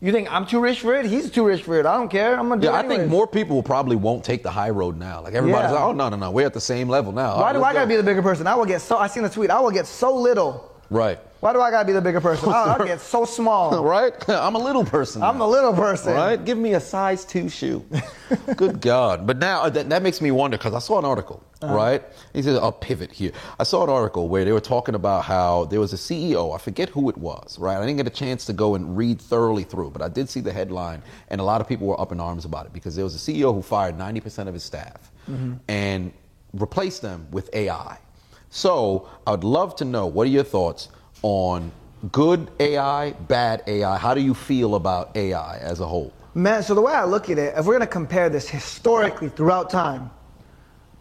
[0.00, 1.06] You think I'm too rich for it?
[1.06, 1.84] He's too rich for it.
[1.84, 2.38] I don't care.
[2.38, 4.96] I'm gonna do yeah, it I think more people probably won't take the high road
[4.96, 5.20] now.
[5.22, 5.78] Like everybody's Yeah.
[5.78, 7.34] like, oh no, no, no, we're at the same level now.
[7.36, 8.46] Why right, do I gotta be the bigger person?
[8.46, 8.96] I will get so.
[8.96, 9.50] I seen a tweet.
[9.50, 10.70] I will get so little.
[10.90, 11.18] Right?
[11.40, 12.48] Why do I gotta be the bigger person?
[12.48, 13.84] I'll, I'll get so small.
[13.84, 14.12] Right?
[14.28, 15.22] I'm a little person.
[15.22, 15.46] I'm now.
[15.46, 16.14] a little person.
[16.14, 16.42] Right?
[16.44, 17.84] Give me a size two shoe.
[18.56, 19.26] Good God.
[19.26, 21.72] But now uh, that, that makes me wonder because I saw an article, Uh-huh.
[21.74, 22.02] right?
[22.32, 23.30] He says, I'll pivot here.
[23.60, 26.58] I saw an article where they were talking about how there was a CEO, I
[26.58, 27.76] forget who it was, right?
[27.76, 30.40] I didn't get a chance to go and read thoroughly through, but I did see
[30.40, 33.04] the headline, and a lot of people were up in arms about it because there
[33.04, 35.54] was a CEO who fired 90% of his staff Mm-hmm.
[35.68, 36.12] and
[36.54, 37.98] replaced them with AI.
[38.50, 40.88] So I would love to know what are your thoughts
[41.22, 41.70] on
[42.12, 43.96] good AI, bad AI?
[43.98, 46.12] How do you feel about AI as a whole?
[46.34, 49.70] Man, so the way I look at it, if we're gonna compare this historically throughout
[49.70, 50.10] time,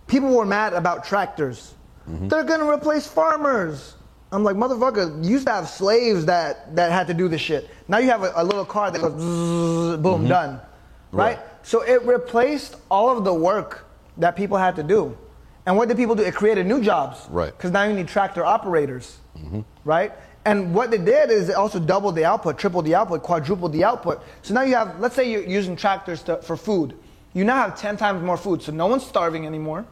[0.08, 1.74] people were mad about tractors.
[2.10, 2.28] Mm-hmm.
[2.28, 3.96] They're gonna replace farmers.
[4.32, 7.70] I'm like, motherfucker, you used to have slaves that, that had to do this shit.
[7.88, 10.60] Now you have a, a little car that goes bzzz, boom, done.
[11.12, 11.38] Right?
[11.38, 11.46] Mm-hmm.
[11.46, 11.64] Right.
[11.64, 13.86] So it replaced all of the work
[14.18, 15.18] that people had to do.
[15.68, 16.24] And what did people do?
[16.24, 17.28] It created new jobs.
[17.30, 17.56] Right.
[17.56, 19.18] Because now you need tractor operators.
[19.38, 19.62] Mm-hmm.
[19.84, 20.14] Right?
[20.46, 23.84] And what they did is it also doubled the output, tripled the output, quadrupled the
[23.84, 24.24] output.
[24.44, 26.98] So now you have, let's say you're using tractors to, for food.
[27.34, 28.64] You now have 10 times more food.
[28.64, 29.86] So no one's starving anymore.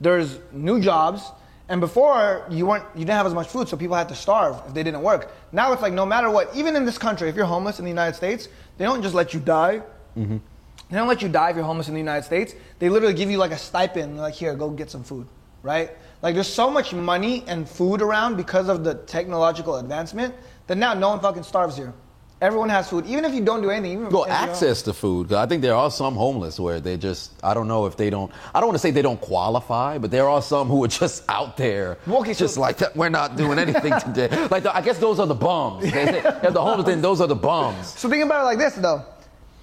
[0.00, 1.24] There's new jobs.
[1.68, 4.62] And before you weren't you didn't have as much food, so people had to starve
[4.68, 5.32] if they didn't work.
[5.50, 7.90] Now it's like no matter what, even in this country, if you're homeless in the
[7.90, 8.48] United States,
[8.78, 9.82] they don't just let you die.
[10.16, 10.38] Mm-hmm.
[10.90, 12.54] They don't let you die if you're homeless in the United States.
[12.78, 15.26] They literally give you like a stipend, like here, go get some food,
[15.62, 15.90] right?
[16.22, 20.34] Like there's so much money and food around because of the technological advancement
[20.66, 21.92] that now no one fucking starves here.
[22.40, 23.98] Everyone has food, even if you don't do anything.
[23.98, 25.32] Even Well, access to food.
[25.32, 28.30] I think there are some homeless where they just, I don't know if they don't,
[28.54, 31.24] I don't want to say they don't qualify, but there are some who are just
[31.28, 31.98] out there.
[32.08, 32.96] Okay, so- just like that.
[32.96, 34.28] We're not doing anything today.
[34.50, 35.82] Like, the, I guess those are the bums.
[35.92, 37.88] They if the homeless thing, those are the bums.
[37.98, 39.04] So think about it like this though.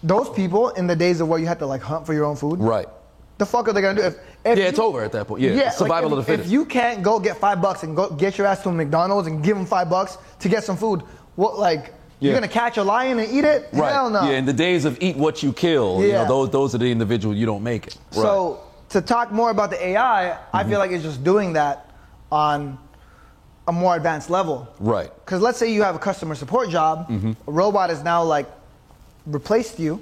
[0.06, 2.36] Those people in the days of where you had to like hunt for your own
[2.36, 2.88] food, Right.
[3.40, 4.06] the fuck are they gonna do?
[4.08, 4.16] If,
[4.46, 5.42] if Yeah, it's over at that point.
[5.42, 6.48] Yeah, like, survival if, of the fittest.
[6.48, 9.28] If you can't go get five bucks and go get your ass to a McDonald's
[9.28, 11.02] and give them five bucks to get some food,
[11.36, 13.68] what like you're gonna catch a lion and eat it?
[13.74, 13.92] right.
[13.94, 14.24] Hell no.
[14.30, 16.22] Yeah, in the days of eat what you kill, you Yeah.
[16.24, 17.98] know, those, those are the individuals you don't make it.
[18.14, 18.22] Right.
[18.22, 20.70] So to talk more about the AI, I Mm-hmm.
[20.70, 21.90] feel like it's just doing that
[22.32, 22.78] on
[23.68, 24.68] a more advanced level.
[24.80, 25.12] Right.
[25.26, 27.32] Because let's say you have a customer support job, Mm-hmm.
[27.48, 28.46] a robot is now like
[29.26, 30.02] replaced you.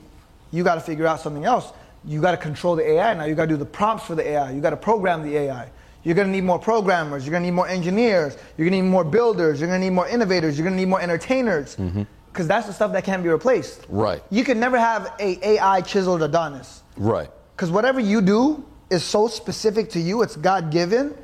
[0.52, 1.72] You got to figure out something else.
[2.06, 3.26] You got to control the AI now.
[3.26, 4.52] You got to do the prompts for the AI.
[4.52, 5.70] You got to program the AI.
[6.04, 7.26] You're gonna need more programmers.
[7.26, 8.38] You're gonna need more engineers.
[8.58, 9.60] You're gonna need more builders.
[9.60, 10.58] You're gonna need more innovators.
[10.58, 11.76] You're gonna need more entertainers.
[11.76, 13.84] Because that's the stuff that can't be replaced.
[13.84, 13.96] Mm-hmm.
[13.96, 14.24] Right.
[14.30, 16.84] You can never have a AI chiseled Adonis.
[16.98, 17.30] Right.
[17.56, 21.16] Because whatever you do is so specific to you, it's God given.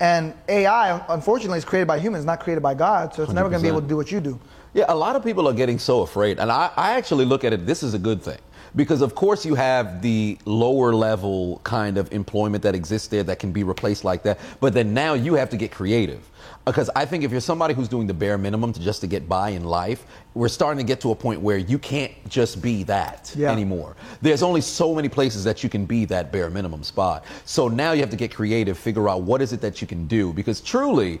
[0.00, 3.14] And AI, unfortunately, is created by humans, not created by God.
[3.14, 4.40] So it's never going to be able to do what you do.
[4.72, 6.38] Yeah, a lot of people are getting so afraid.
[6.38, 8.38] And I, I actually look at it, this is a good thing.
[8.76, 13.38] Because, of course, you have the lower level kind of employment that exists there that
[13.38, 14.38] can be replaced like that.
[14.60, 16.28] But then now you have to get creative.
[16.64, 19.28] Because I think if you're somebody who's doing the bare minimum to just to get
[19.28, 20.04] by in life,
[20.34, 23.50] we're starting to get to a point where you can't just be that Yeah.
[23.50, 23.96] anymore.
[24.22, 27.24] There's only so many places that you can be that bare minimum spot.
[27.44, 30.06] So now you have to get creative, figure out what is it that you can
[30.06, 30.32] do.
[30.32, 31.20] Because truly,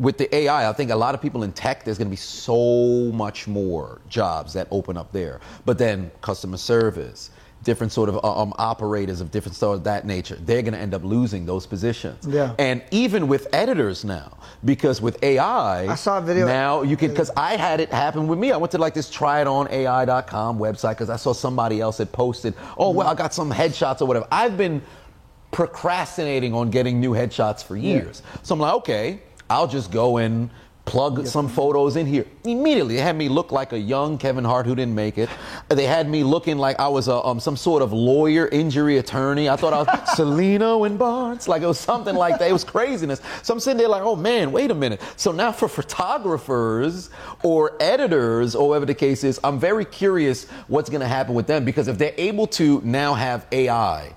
[0.00, 2.16] with the AI, I think a lot of people in tech, there's going to be
[2.16, 5.40] so much more jobs that open up there.
[5.66, 7.30] But then customer service,
[7.64, 10.80] different sort of uh, um, operators of different sort of that nature, they're going to
[10.80, 12.26] end up losing those positions.
[12.26, 12.54] Yeah.
[12.58, 17.10] And even with editors now, because with AI, I saw a video- now you can
[17.10, 18.52] because I had it happen with me.
[18.52, 22.88] I went to like this tryitoNAI.com website because I saw somebody else had posted, oh
[22.90, 24.26] well, I got some headshots or whatever.
[24.32, 24.80] I've been
[25.50, 28.22] procrastinating on getting new headshots for years.
[28.42, 30.48] So I'm like, okay, I'll just go and
[30.84, 32.26] plug some photos in here.
[32.44, 35.28] Immediately, they had me look like a young Kevin Hart who didn't make it.
[35.68, 39.48] They had me looking like I was a, um, some sort of lawyer, injury attorney.
[39.48, 39.86] I thought I was
[40.16, 41.46] Cellino and Barnes.
[41.46, 42.48] Like it was something like that.
[42.48, 43.20] It was craziness.
[43.42, 45.00] So I'm sitting there like, oh man, wait a minute.
[45.16, 47.10] So now for photographers
[47.42, 51.46] or editors or whatever the case is, I'm very curious what's going to happen with
[51.46, 54.14] them because if they're able to now have AI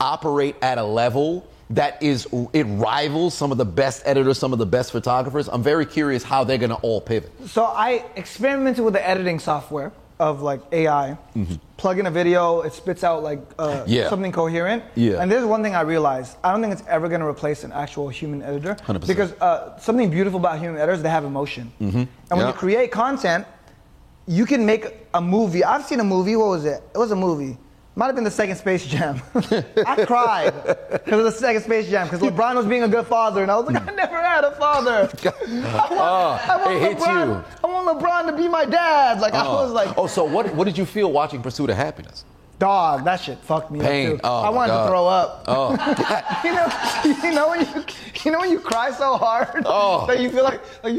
[0.00, 4.58] operate at a level that is it rivals some of the best editors, some of
[4.58, 5.48] the best photographers.
[5.48, 7.30] I'm very curious how they're going to all pivot.
[7.48, 11.16] So I experimented with the editing software of like AI.
[11.78, 13.90] Plug in a video, it spits out like uh, Mm-hmm.
[13.90, 14.08] Yeah.
[14.10, 14.82] something coherent.
[14.94, 15.22] Yeah.
[15.22, 17.72] And there's one thing I realized: I don't think it's ever going to replace an
[17.72, 18.74] actual human editor.
[18.74, 19.06] 100%.
[19.06, 21.72] Because uh, something beautiful about human editors, they have emotion.
[21.80, 21.96] Mm-hmm.
[21.98, 22.48] And when Yeah.
[22.48, 23.46] you create content,
[24.26, 25.64] you can make a movie.
[25.64, 26.36] I've seen a movie.
[26.36, 26.82] What was it?
[26.94, 27.56] It was a movie.
[28.00, 29.20] Might have been the second Space Jam.
[29.34, 30.54] I cried
[31.04, 33.56] because of the second Space Jam because LeBron was being a good father, and I
[33.58, 35.10] was like, I never had a father.
[35.22, 37.44] I want, oh, I want it hits LeBron, you.
[37.62, 39.20] I want LeBron to be my dad.
[39.20, 39.56] Like I oh.
[39.56, 40.54] was like, oh, so what?
[40.54, 42.24] What did you feel watching Pursuit of Happiness?
[42.58, 44.12] dog, that shit fucked me Pain.
[44.12, 44.20] up too.
[44.24, 44.84] Oh, I wanted God.
[44.84, 45.44] to throw up.
[45.48, 45.70] Oh,
[46.44, 47.84] you know, you know when you,
[48.24, 50.06] you know when you cry so hard Oh.
[50.06, 50.94] that you feel like, like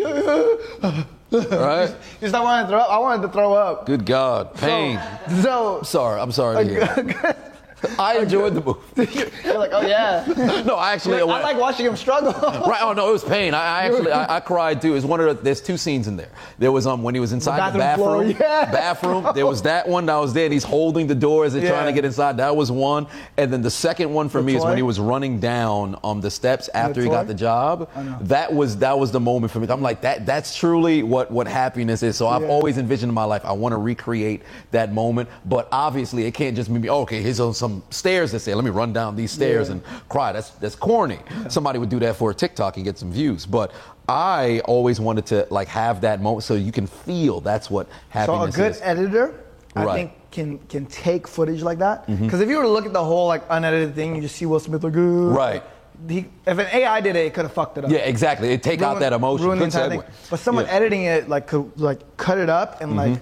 [1.49, 1.95] right.
[2.19, 2.89] you start wanting to throw up.
[2.89, 3.85] I wanted to throw up.
[3.85, 4.99] Good God, pain.
[5.41, 7.35] So, Sorry, I'm sorry to hear.
[7.99, 9.31] I enjoyed the movie.
[9.43, 10.25] you're like, oh yeah.
[10.65, 11.19] No, I actually.
[11.19, 12.31] I like watching him struggle.
[12.33, 12.81] Right.
[12.81, 13.53] Oh no, it was pain.
[13.53, 14.95] I, I actually I, I cried too.
[14.95, 16.29] It's one of the, there's two scenes in there.
[16.59, 18.35] There was um when he was inside the, bathroom bathroom.
[18.37, 18.71] floor, yeah.
[18.71, 19.27] Bathroom.
[19.33, 20.45] There was that one that was there.
[20.45, 22.37] And he's holding the door as they're trying to get inside.
[22.37, 23.07] That was one.
[23.37, 26.21] And then the second one for The me is when he was running down um
[26.21, 27.89] the steps after he got the job.
[28.21, 29.67] That was that was the moment for me.
[29.69, 30.25] I'm like that.
[30.25, 32.15] That's truly what what happiness is.
[32.17, 32.47] So I've Yeah.
[32.49, 33.43] always envisioned in my life.
[33.45, 35.29] I want to recreate that moment.
[35.45, 37.21] But obviously it can't just be oh, okay.
[37.21, 38.31] Here's on some stairs.
[38.31, 39.73] That say let me run down these stairs Yeah.
[39.73, 40.31] and cry.
[40.31, 41.19] That's that's corny.
[41.49, 43.45] Somebody would do that for a TikTok and get some views.
[43.45, 43.71] But
[44.07, 48.53] I always wanted to like have that moment so you can feel that's what happened.
[48.53, 48.81] So a good is.
[48.83, 49.33] editor,
[49.75, 49.95] I Right.
[49.95, 52.05] think, can can take footage like that.
[52.07, 54.45] Because if you were to look at the whole like unedited thing, you just see
[54.45, 55.63] Will Smith like, "Ooh." Right.
[56.09, 57.91] He, if an AI did it, it could have fucked it up.
[57.91, 58.49] Yeah, exactly.
[58.53, 59.47] It take out that emotion.
[59.59, 60.03] the entire thing.
[60.31, 60.71] But someone Yeah.
[60.71, 60.77] Mm-hmm.
[60.77, 63.19] editing it like could like cut it up and like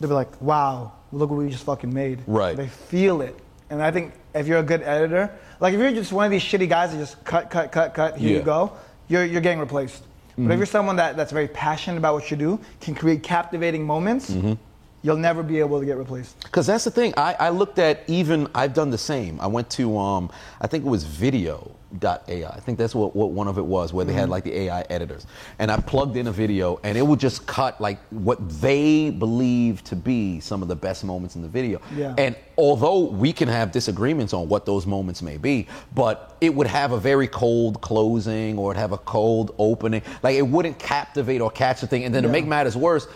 [0.00, 2.56] they'll be like, "Wow, look what we just fucking made." Right.
[2.56, 3.36] They feel it,
[3.70, 6.42] and I think if you're a good editor, like if you're just one of these
[6.42, 8.38] shitty guys that just cut, cut, cut, cut, here Yeah.
[8.38, 8.38] Mm-hmm.
[8.40, 8.72] you go,
[9.08, 10.04] you're you're getting replaced.
[10.36, 13.84] But if you're someone that, that's very passionate about what you do, can create captivating
[13.84, 14.52] moments, Mm-hmm.
[15.02, 16.38] you'll never be able to get replaced.
[16.44, 17.12] Because that's the thing.
[17.16, 19.40] I, I looked at even, I've done the same.
[19.40, 21.02] I went to, um, I think it was
[21.92, 22.48] video.ai.
[22.48, 24.20] I think that's what, what one of it was, where they Mm-hmm.
[24.20, 25.26] had like the AI editors.
[25.58, 29.84] And I plugged in a video and it would just cut like what they believe
[29.84, 31.80] to be some of the best moments in the video.
[31.94, 32.14] Yeah.
[32.16, 36.66] And although we can have disagreements on what those moments may be, but it would
[36.66, 40.02] have a very cold closing or it'd have a cold opening.
[40.22, 42.04] Like it wouldn't captivate or catch the thing.
[42.04, 43.06] And then to make matters worse,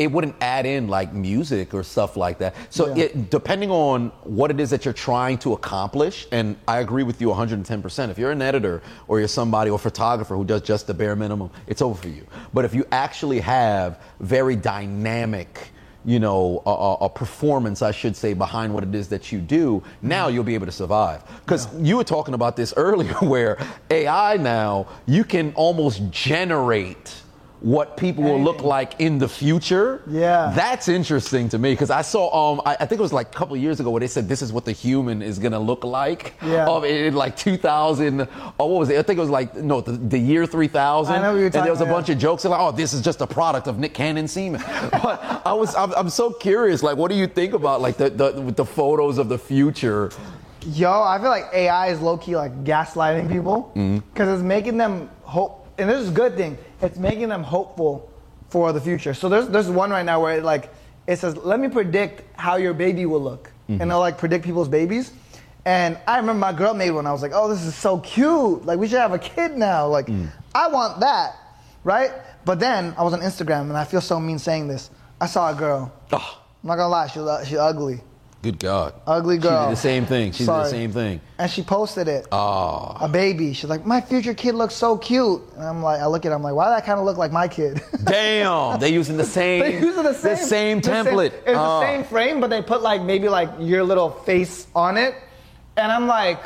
[0.00, 2.54] it wouldn't add in like music or stuff like that.
[2.70, 3.04] So Yeah.
[3.04, 7.20] it, depending on what it is that you're trying to accomplish, and I agree with
[7.20, 8.08] you 110%.
[8.10, 11.50] If you're an editor or you're somebody or photographer who does just the bare minimum,
[11.66, 12.26] it's over for you.
[12.54, 15.68] But if you actually have very dynamic,
[16.06, 19.38] you know, a, a- a performance, I should say, behind what it is that you
[19.38, 21.22] do, now you'll be able to survive.
[21.44, 23.58] Because you were talking about this earlier, where
[23.90, 27.14] AI now you can almost generate
[27.60, 30.02] what people will look like in the future.
[30.08, 30.50] Yeah.
[30.54, 33.38] That's interesting to me because I saw, um, I, I think it was like a
[33.38, 35.84] couple years ago where they said this is what the human is going to look
[35.84, 36.34] like.
[36.42, 36.64] Yeah.
[36.66, 38.98] Um, in, in like 2000, or what was it?
[38.98, 41.14] I think it was like, no, the, the year 3000.
[41.14, 42.94] I know what you're And there was a about, bunch of jokes like, oh, this
[42.94, 44.62] is just a product of Nick Cannon semen.
[44.90, 46.82] but I was, I'm, I'm so curious.
[46.82, 50.10] Like, what do you think about like the, the, the photos of the future?
[50.66, 53.98] Yo, I feel like AI is low key like gaslighting people Mm-hmm.
[54.12, 56.58] because it's making them hope, and this is a good thing.
[56.82, 58.10] It's making them hopeful
[58.48, 59.14] for the future.
[59.14, 60.72] So there's there's one right now where it like
[61.06, 63.82] it says, "Let me predict how your baby will look," Mm-hmm.
[63.82, 65.12] and they'll like predict people's babies.
[65.66, 67.06] And I remember my girl made one.
[67.06, 68.64] I was like, "Oh, this is so cute!
[68.66, 69.86] Like we should have a kid now.
[69.86, 70.28] Like Mm.
[70.54, 71.36] I want that,
[71.84, 72.12] right?"
[72.44, 74.90] But then I was on Instagram, and I feel so mean saying this.
[75.20, 75.92] I saw a girl.
[76.12, 78.00] Oh, I'm not gonna lie, she she's ugly.
[78.42, 78.94] Good God.
[79.06, 79.64] Ugly girl.
[79.64, 80.32] She did the same thing.
[80.32, 81.20] She did the same thing.
[81.38, 82.26] And she posted it.
[82.32, 82.96] Oh.
[83.00, 83.52] A baby.
[83.52, 85.42] She's like, my future kid looks so cute.
[85.56, 87.32] And I'm like, I look at it, I'm like, why that kind of look like
[87.32, 87.82] my kid?
[88.04, 91.32] Damn, they using the same, they use the same, the template.
[91.32, 91.52] it's Oh.
[91.52, 91.80] the ah.
[91.80, 95.14] same frame, but they put like maybe like your little face on it.
[95.76, 96.40] And I'm like,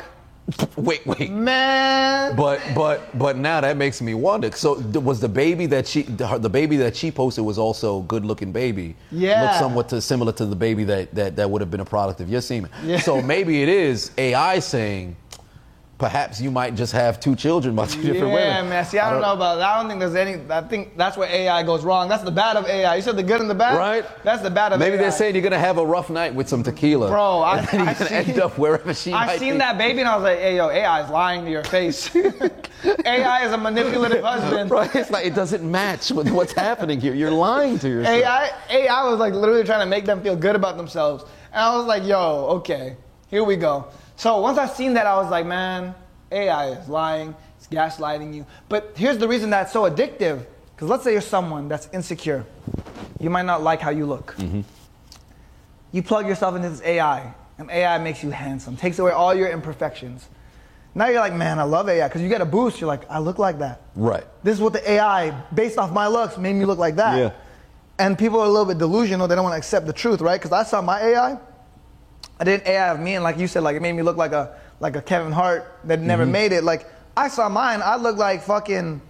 [0.75, 1.31] Wait, wait.
[1.31, 2.35] man.
[2.35, 4.51] But but but now that makes me wonder.
[4.51, 8.25] So was the baby that she the, baby that she posted was also a good
[8.25, 8.95] looking baby?
[9.11, 9.43] Yeah.
[9.43, 12.21] Looked somewhat to, similar to the baby that, that that would have been a product
[12.21, 12.69] of your semen.
[12.83, 12.99] Yeah.
[12.99, 15.15] So maybe it is AI saying,
[15.97, 18.47] perhaps you might just have two children by two different women.
[18.47, 18.85] Yeah, man.
[18.85, 19.69] See, I don't know about that.
[19.69, 20.41] I don't think there's any.
[20.49, 22.09] I think that's where AI goes wrong.
[22.09, 22.95] That's the bad of AI.
[22.97, 23.77] You said the good and the bad.
[23.77, 24.05] Right?
[24.23, 25.01] That's the bad of Maybe AI.
[25.03, 27.79] they're saying you're gonna have a rough night with some tequila, Bro, I- and then
[27.81, 29.57] you're I gonna end up wherever she I might seen be.
[29.59, 32.13] that baby and I was like, hey, yo, AI is lying to your face.
[33.05, 34.69] AI is a manipulative husband.
[34.71, 34.93] Right?
[34.95, 37.13] It's like it doesn't match with what's happening here.
[37.15, 38.15] You're lying to yourself.
[38.15, 41.23] AI, AI was like literally trying to make them feel good about themselves.
[41.51, 42.95] And I was like, yo, okay,
[43.29, 43.87] here we go.
[44.15, 45.93] So once I seen that, I was like, man,
[46.31, 48.45] AI is lying, it's gaslighting you.
[48.69, 50.45] But here's the reason that's so addictive.
[50.75, 52.45] Because let's say you're someone that's insecure.
[53.19, 54.35] You might not like how you look.
[54.37, 54.61] Mm-hmm.
[55.93, 59.49] You plug yourself into this AI, and AI makes you handsome, takes away all your
[59.49, 60.27] imperfections.
[60.93, 62.07] Now you're like, man, I love AI.
[62.07, 63.81] Because you get a boost, you're like, I look like that.
[63.95, 64.25] Right.
[64.43, 67.17] This is what the AI, based off my looks, made me look like that.
[67.17, 67.31] Yeah.
[67.97, 69.27] And people are a little bit delusional.
[69.27, 70.39] They don't want to accept the truth, right?
[70.39, 71.37] Because I saw my AI.
[72.39, 74.31] I didn't AI of me, and like you said, like it made me look like
[74.33, 76.31] a like a Kevin Hart that never Mm-hmm.
[76.31, 76.63] made it.
[76.63, 79.01] Like I saw mine, I look like fucking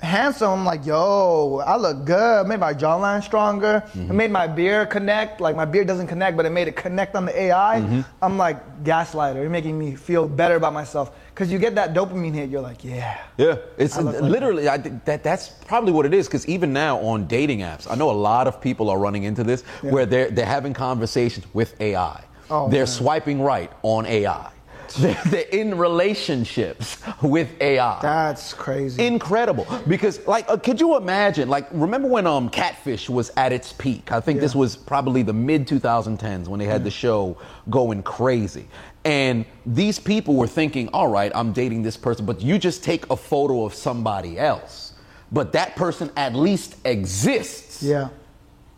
[0.00, 0.60] handsome.
[0.60, 2.46] I'm like, yo, I look good.
[2.46, 3.82] Made my jawline stronger.
[3.88, 4.10] Mm-hmm.
[4.10, 5.40] It made my beard connect.
[5.40, 7.80] Like my beard doesn't connect, but it made it connect on the AI.
[7.80, 8.00] Mm-hmm.
[8.22, 9.36] I'm like gaslighter.
[9.40, 12.48] You're making me feel better about myself because you get that dopamine hit.
[12.48, 13.18] You're like, yeah.
[13.38, 15.24] Yeah, it's I like literally I, that.
[15.24, 16.28] That's probably what it is.
[16.28, 19.42] Because even now on dating apps, I know a lot of people are running into
[19.42, 22.22] this where they're they're having conversations with AI.
[22.50, 22.86] Oh, they're man.
[22.86, 24.50] swiping right on AI.
[24.98, 27.98] They're, in relationships with AI.
[28.00, 29.06] That's crazy.
[29.06, 31.50] Incredible, because like, uh, could you imagine?
[31.50, 34.10] Like, remember when um Catfish was at its peak?
[34.12, 37.36] I think this was probably the mid 2010s when they had the show
[37.68, 38.66] going crazy,
[39.04, 43.10] and these people were thinking, "All right, I'm dating this person," but you just take
[43.10, 44.94] a photo of somebody else,
[45.30, 47.82] but that person at least exists.
[47.82, 48.08] yeah.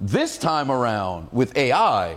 [0.00, 2.16] This time around with AI,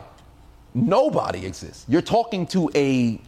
[0.73, 1.85] nobody exists.
[1.87, 3.19] You're talking to a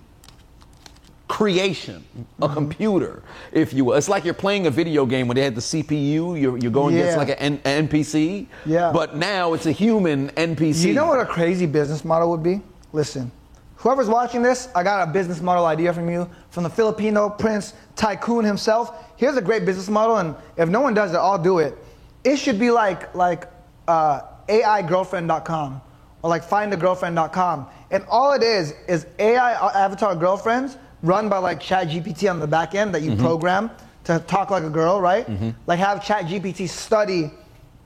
[1.28, 2.04] creation,
[2.42, 3.94] a computer, if you will.
[3.96, 6.96] It's like you're playing a video game when they had the CPU, you're, you're going
[6.96, 8.48] against like an N- NPC.
[8.66, 8.92] Yeah.
[8.94, 10.86] But now it's a human NPC.
[10.86, 12.62] You know what a crazy business model would be?
[12.94, 13.32] Listen,
[13.76, 17.74] whoever's watching this, I got a business model idea from you, from the Filipino prince
[17.96, 19.04] tycoon himself.
[19.18, 21.76] Here's a great business model, and if no one does it, I'll do it.
[22.24, 23.48] It should be like like
[23.88, 25.82] uh, AIgirlfriend.com
[26.26, 29.52] or like findagirlfriend.com, and all it is is AI
[29.86, 33.22] avatar girlfriends run by like ChatGPT on the back end that you mm-hmm.
[33.22, 33.70] program
[34.06, 35.28] to talk like a girl, right?
[35.28, 35.52] Mm-hmm.
[35.68, 37.30] Like have ChatGPT study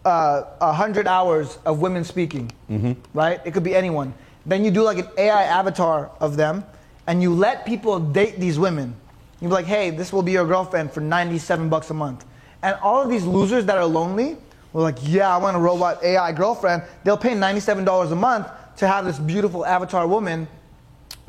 [0.06, 2.94] uh, 100 hours of women speaking, mm-hmm.
[3.14, 3.42] right?
[3.44, 4.14] It could be anyone.
[4.46, 6.64] Then you do like an AI avatar of them,
[7.08, 8.96] and you let people date these women.
[9.42, 12.24] You be like, hey, this will be your girlfriend for 97 bucks a month.
[12.62, 14.38] And all of these losers that are lonely
[14.74, 16.84] were like, yeah, I want a robot AI girlfriend.
[17.04, 20.48] They'll pay $97 a month to have this beautiful avatar woman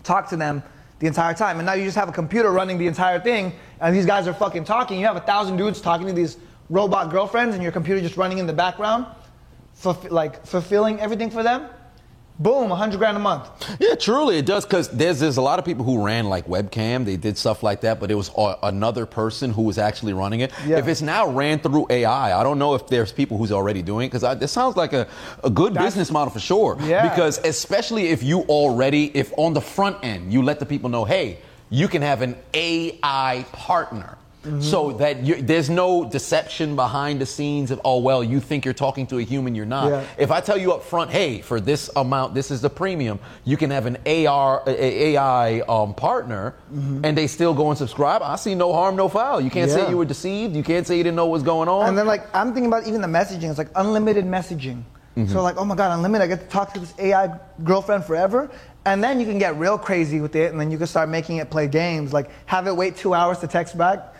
[0.03, 0.63] talk to them
[0.99, 1.59] the entire time.
[1.59, 4.35] And now you just have a computer running the entire thing, and these guys are
[4.35, 5.01] fucking talking.
[5.01, 6.37] You have a thousand dudes talking to these
[6.69, 9.07] robot girlfriends, and your computer just running in the background,
[9.77, 11.69] fulf- like fulfilling everything for them.
[12.41, 13.51] Boom, 100 grand a month.
[13.79, 17.05] Yeah, truly it does because there's there's a lot of people who ran like webcam.
[17.05, 20.41] They did stuff like that, but it was a, another person who was actually running
[20.41, 20.51] it.
[20.67, 20.79] Yeah.
[20.79, 24.07] If it's now ran through AI, I don't know if there's people who's already doing
[24.07, 25.07] it because it sounds like a,
[25.45, 26.79] a good That's- business model for sure.
[26.81, 27.07] Yeah.
[27.07, 31.05] Because especially if you already if on the front end you let the people know,
[31.05, 34.17] hey, you can have an AI partner.
[34.61, 38.73] So that you, there's no deception behind the scenes of oh well you think you're
[38.73, 39.91] talking to a human you're not.
[39.91, 40.05] Yeah.
[40.17, 43.59] If I tell you up front, hey, for this amount, this is the premium, you
[43.59, 48.23] can have an AR a- AI um, partner, and they still go and subscribe.
[48.23, 49.43] I see no harm, no foul.
[49.43, 49.77] You can't Yeah.
[49.85, 50.57] say you were deceived.
[50.57, 51.89] You can't say you didn't know what's going on.
[51.89, 53.51] And then like I'm thinking about even the messaging.
[53.51, 54.85] It's like unlimited messaging.
[55.19, 55.27] Mm-hmm.
[55.33, 56.25] So like, oh my god, unlimited.
[56.25, 58.51] I get to talk to this AI girlfriend forever.
[58.87, 61.37] And then you can get real crazy with it, and then you can start making
[61.37, 62.15] it play games.
[62.15, 64.15] Like have it wait two hours to text back.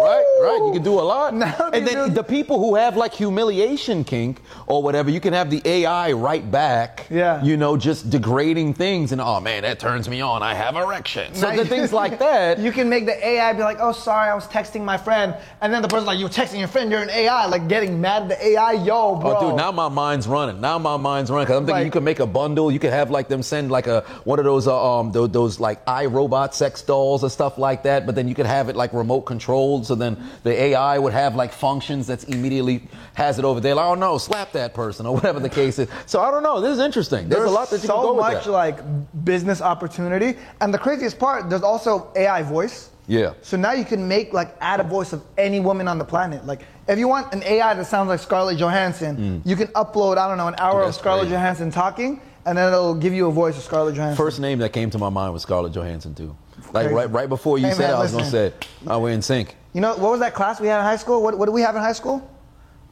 [0.00, 0.62] Right, right.
[0.66, 1.34] You can do a lot.
[1.34, 5.32] Now and then dudes- the people who have like humiliation kink or whatever, you can
[5.34, 7.06] have the AI right back.
[7.10, 7.42] Yeah.
[7.44, 10.42] You know, just degrading things and oh man, that turns me on.
[10.42, 11.34] I have erection.
[11.34, 12.58] So Now the you- things like that.
[12.62, 15.34] You can make the AI be like, oh, sorry, I was texting my friend.
[15.60, 17.46] And then the person's like, you're texting your friend, you're an AI.
[17.46, 19.36] Like getting mad at the AI, yo, bro.
[19.36, 20.60] Oh, dude, now my mind's running.
[20.60, 22.72] Now my mind's running because I'm thinking Like- you could make a bundle.
[22.72, 25.60] You could have like them send like a one of those uh, um those, those
[25.60, 28.06] like iRobot sex dolls or stuff like that.
[28.06, 29.81] But then you could have it like remote controlled.
[29.84, 32.82] So then the AI would have like functions that's immediately
[33.14, 33.74] has it over there.
[33.74, 35.88] Like, oh no, slap that person or whatever the case is.
[36.06, 36.60] So I don't know.
[36.60, 37.28] This is interesting.
[37.28, 38.50] There's, a lot that you so can go much with that.
[38.50, 40.38] like business opportunity.
[40.60, 42.90] And the craziest part, there's also AI voice.
[43.08, 43.34] Yeah.
[43.42, 46.46] So now you can make like add a voice of any woman on the planet.
[46.46, 50.28] Like if you want an AI that sounds like Scarlett Johansson, you can upload I
[50.28, 50.84] don't know an hour Mm.
[50.84, 51.34] Dude, of Scarlett crazy.
[51.34, 54.16] Johansson talking, and then it'll give you a voice of Scarlett Johansson.
[54.24, 56.36] First name that came to my mind was Scarlett Johansson too.
[56.72, 56.94] Like Crazy.
[56.94, 58.52] right right before you Hey, said man, it, I was gonna say,
[58.86, 59.56] oh, we're in sync.
[59.74, 61.22] You know what was that class we had in high school?
[61.22, 62.28] What, what did we have in high school?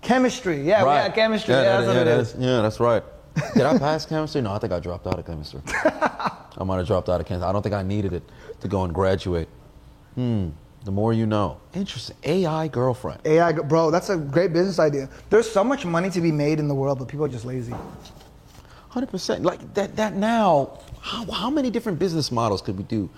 [0.02, 0.62] Chemistry.
[0.62, 1.54] Yeah, we had chemistry.
[1.54, 2.40] Yeah, that's that- what yeah, it that's, is.
[2.40, 3.02] yeah, that's right.
[3.54, 4.40] Did I pass chemistry?
[4.42, 5.60] No, I think I dropped out of chemistry.
[5.74, 7.48] I might have dropped out of chemistry.
[7.48, 8.22] I don't think I needed it
[8.60, 9.48] to go and graduate.
[10.14, 10.48] Hmm.
[10.84, 11.58] The more you know.
[11.74, 12.16] Interesting.
[12.24, 13.20] AI girlfriend.
[13.26, 15.08] AI, bro, that's a great business idea.
[15.28, 17.74] There's so much money to be made in the world, but people are just lazy.
[18.88, 19.42] Hundred percent.
[19.44, 19.96] Like that.
[19.96, 20.78] That now.
[21.02, 23.08] How, how many different business models could we do?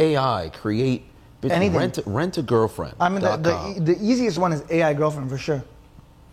[0.00, 1.04] AI create.
[1.42, 1.78] Anything.
[1.78, 2.94] Rent a, rent a girlfriend.
[3.00, 5.64] I mean, the, the, the easiest one is AI girlfriend for sure.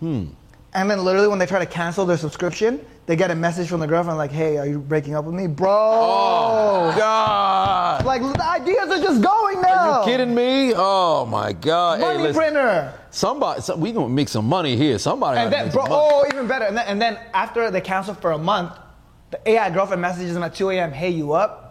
[0.01, 0.25] Hmm.
[0.73, 3.79] And then literally when they try to cancel their subscription, they get a message from
[3.79, 8.05] the girlfriend like, "Hey, are you breaking up with me, bro?" Oh God.
[8.05, 9.69] Like the ideas are just going now.
[9.69, 10.73] Are you kidding me?
[10.75, 11.99] Oh my God.
[11.99, 12.93] Hey, Money listen, printer.
[13.09, 14.99] Somebody, some, we gonna make some money here.
[14.99, 15.39] Somebody.
[15.39, 16.65] And then, make bro, oh, even better.
[16.65, 18.73] And then, and then after they cancel for a month,
[19.31, 20.91] the AI girlfriend messages them at 2 a.m.
[20.91, 21.66] Hey, you up?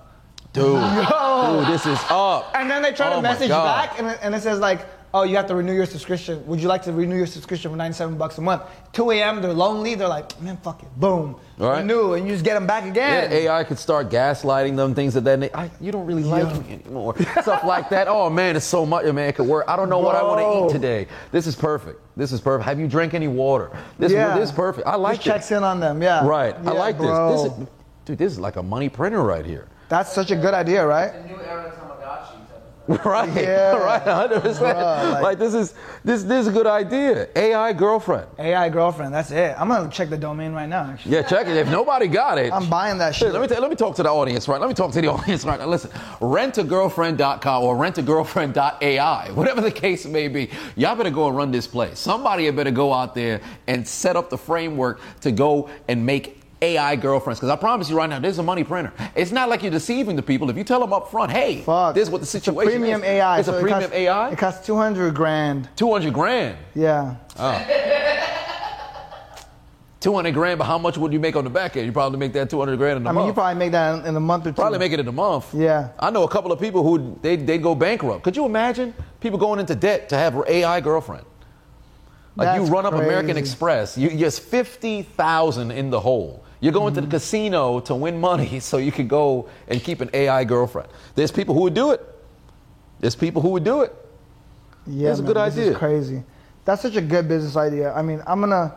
[0.56, 2.50] Dude, dude, this is up.
[2.54, 5.22] And then they try Oh to message back, and it, and it says like, "Oh,
[5.22, 6.46] you have to renew your subscription.
[6.46, 8.62] Would you like to renew your subscription for 97 bucks a month?"
[8.94, 9.42] 2 a.m.
[9.42, 9.94] They're lonely.
[9.96, 11.36] They're like, "Man, fuck it." Boom.
[11.60, 11.80] All right.
[11.80, 13.30] Renew, and you just get them back again.
[13.30, 13.42] Yeah, again.
[13.52, 15.38] AI could start gaslighting them, things of that.
[15.38, 17.14] na- I, you don't really like me anymore.
[17.42, 18.08] Stuff like that.
[18.08, 19.04] Oh man, it's so much.
[19.04, 19.66] Man, it could work.
[19.68, 21.06] I don't know what I want to eat today.
[21.32, 22.00] This is perfect.
[22.16, 22.64] This is perfect.
[22.64, 23.70] Have you drank any water?
[23.98, 24.38] This, Yeah.
[24.38, 24.86] this is perfect.
[24.86, 25.30] I like just it.
[25.32, 26.00] checks in on them.
[26.02, 26.26] Yeah.
[26.26, 26.54] Right.
[26.54, 27.32] I like bro.
[27.32, 27.42] this.
[27.52, 27.68] This is,
[28.06, 29.68] dude, this is like a money printer right here.
[29.88, 31.12] That's such a good idea, right?
[31.12, 33.10] The new era Tamagotchi type of thing.
[33.10, 33.72] Right, Yeah.
[33.76, 34.78] right, hundred percent.
[34.78, 35.74] Like, like- this is
[36.04, 37.28] this this is a good idea.
[37.36, 38.26] AI girlfriend.
[38.38, 39.12] AI girlfriend.
[39.14, 39.54] That's it.
[39.58, 40.90] I'm gonna check the domain right now.
[40.92, 41.56] Actually, Yeah, check it.
[41.56, 43.32] If nobody got it, I'm buying that shit.
[43.32, 44.60] let me tell, let me talk to the audience right.
[44.60, 45.66] Let me talk to the audience right now.
[45.66, 50.50] Listen, rentagirlfriend.com or rentagirlfriend.ai, whatever the case may be.
[50.76, 51.98] Y'all better go and run this place.
[51.98, 56.96] Somebody better go out there and set up the framework to go and make AI
[56.96, 57.38] girlfriends.
[57.40, 58.92] Because I promise you right now, there's a money printer.
[59.14, 60.48] It's not like you're deceiving the people.
[60.50, 61.94] If you tell them up front, hey, Fuck.
[61.94, 63.06] this is what the It's a situation premium is.
[63.08, 63.38] AI.
[63.38, 64.30] It's so a it premium costs- AI.
[64.30, 65.68] It costs 200 grand.
[65.76, 66.56] 200 grand.
[66.74, 67.16] Yeah.
[70.00, 71.84] 200 grand, but how much would you make on the back end?
[71.86, 73.26] You probably make that 200 grand in a I mean, month.
[73.28, 74.54] you probably make that in, a month or two.
[74.56, 75.52] Probably make it in a month.
[75.52, 75.88] Yeah.
[75.98, 78.22] I know a couple of people who they they go bankrupt.
[78.22, 81.24] Could you imagine people going into debt to have an AI girlfriend?
[82.36, 83.36] Like That's you run up American.
[83.36, 86.44] Express, you just fifty thousand in the hole.
[86.66, 87.10] You're going to the Mm-hmm.
[87.12, 90.88] casino to win money so you can go and keep an AI girlfriend.
[91.14, 92.00] There's people who would do it.
[92.98, 93.94] There's people who would do it.
[94.84, 95.70] Yeah, That's a good this idea.
[95.70, 96.24] Is crazy.
[96.64, 97.92] That's such a good business idea.
[97.92, 98.74] I mean, I'm gonna,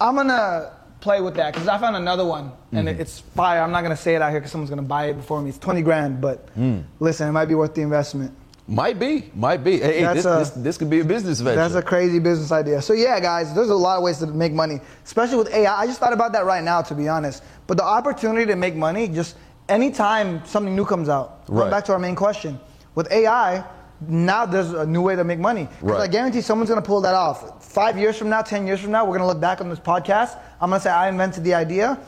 [0.00, 3.00] I'm gonna play with that because I found another one and Mm-hmm.
[3.00, 3.62] it's fire.
[3.62, 5.50] I'm not gonna say it out here because someone's gonna buy it before me.
[5.50, 6.82] It's 20 grand, but Mm.
[6.98, 8.32] listen, it might be worth the investment.
[8.70, 9.78] Might be, might be.
[9.80, 11.56] Hey, That's this, a- this this could be a business venture.
[11.56, 12.82] That's a crazy business idea.
[12.82, 15.74] So yeah, guys, there's a lot of ways to make money, especially with AI.
[15.74, 17.42] I just thought about that right now, to be honest.
[17.66, 19.36] But the opportunity to make money, just
[19.70, 21.46] anytime something new comes out.
[21.46, 21.70] Going Right.
[21.70, 22.60] back to our main question,
[22.94, 23.64] with AI,
[24.06, 25.66] now there's a new way to make money.
[25.80, 26.00] Right.
[26.00, 27.64] I guarantee someone's gonna pull that off.
[27.64, 30.36] Five years from now, ten years from now, we're gonna look back on this podcast.
[30.60, 31.98] I'm gonna say I invented the idea.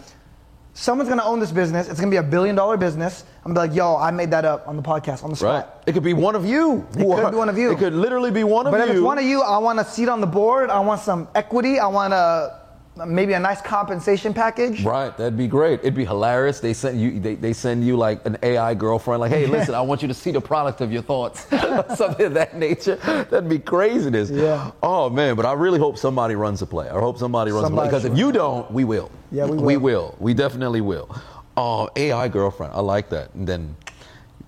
[0.75, 1.89] Someone's gonna own this business.
[1.89, 3.25] It's gonna be a billion dollar business.
[3.45, 5.67] I'm gonna be like, yo, I made that up on the podcast on the spot.
[5.67, 5.75] right.
[5.87, 6.87] It could be one of you.
[6.93, 7.73] It could be one of you.
[7.73, 8.85] It could literally be one of But you.
[8.85, 10.69] if it's one of you, I want a seat on the board.
[10.69, 11.79] I want some equity.
[11.79, 12.61] I want a
[13.07, 14.85] maybe a nice compensation package.
[14.85, 15.81] Right, that'd be great.
[15.81, 16.61] It'd be hilarious.
[16.61, 19.81] They send you, they, they send you like an AI girlfriend, like, hey, listen, I
[19.81, 21.47] want you to see the product of your thoughts,
[21.97, 22.97] something of that nature.
[22.97, 24.29] That'd be craziness.
[24.31, 24.71] Yeah.
[24.83, 26.89] Oh man, but I really hope somebody runs the play.
[26.89, 29.11] I hope somebody runs Somebody the play because if you don't, we will.
[29.33, 29.65] Yeah, we will.
[29.65, 30.15] We will.
[30.19, 31.09] We definitely will.
[31.57, 33.35] Oh, AI girlfriend, I like that.
[33.35, 33.77] And then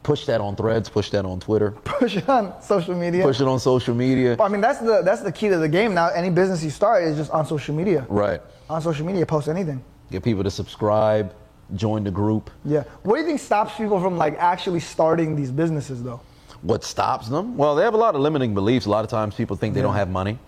[0.02, 3.22] push that on Threads, push that on Twitter, Push it on social media.
[3.22, 4.36] push it on social media.
[4.40, 6.08] I mean, that's the that's the key to the game now.
[6.08, 8.06] Any business you start is just on social media.
[8.08, 8.40] Right.
[8.70, 9.82] On social media, post anything.
[10.10, 11.34] Get people to subscribe,
[11.74, 12.50] join the group.
[12.64, 12.84] Yeah.
[13.02, 16.20] What do you think stops people from like actually starting these businesses though?
[16.62, 17.56] What stops them?
[17.56, 18.86] Well, they have a lot of limiting beliefs.
[18.86, 19.86] A lot of times people think they Yeah.
[19.86, 20.38] don't have money.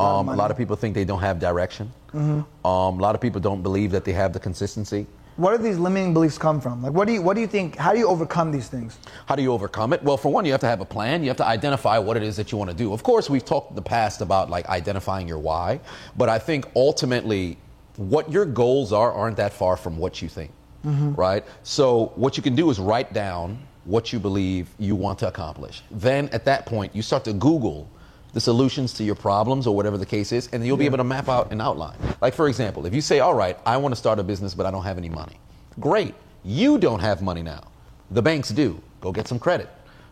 [0.00, 1.90] Um, a lot of people think they don't have direction.
[2.14, 5.06] Um, a lot of people don't believe that they have the consistency.
[5.38, 6.82] Where do these limiting beliefs come from?
[6.82, 7.76] Like, what do you what do you think?
[7.76, 8.98] How do you overcome these things?
[9.26, 10.02] How do you overcome it?
[10.02, 11.22] Well, for one, you have to have a plan.
[11.22, 12.92] You have to identify what it is that you want to do.
[12.92, 15.78] Of course, we've talked in the past about like identifying your why,
[16.16, 17.56] but I think ultimately
[17.96, 20.50] what your goals are aren't that far from what you think,
[20.84, 21.14] mm-hmm.
[21.14, 21.44] right?
[21.62, 25.82] So what you can do is write down what you believe you want to accomplish.
[25.92, 27.88] Then at that point, you start to Google
[28.32, 31.04] the solutions to your problems or whatever the case is, and you'll be able to
[31.04, 31.96] map out an outline.
[32.20, 34.66] Like for example, if you say, "All right, I want to start a business, but
[34.66, 35.38] I don't have any money,"
[35.80, 36.14] great.
[36.44, 37.62] You don't have money now.
[38.10, 38.80] The banks do.
[39.00, 39.68] Go get some credit,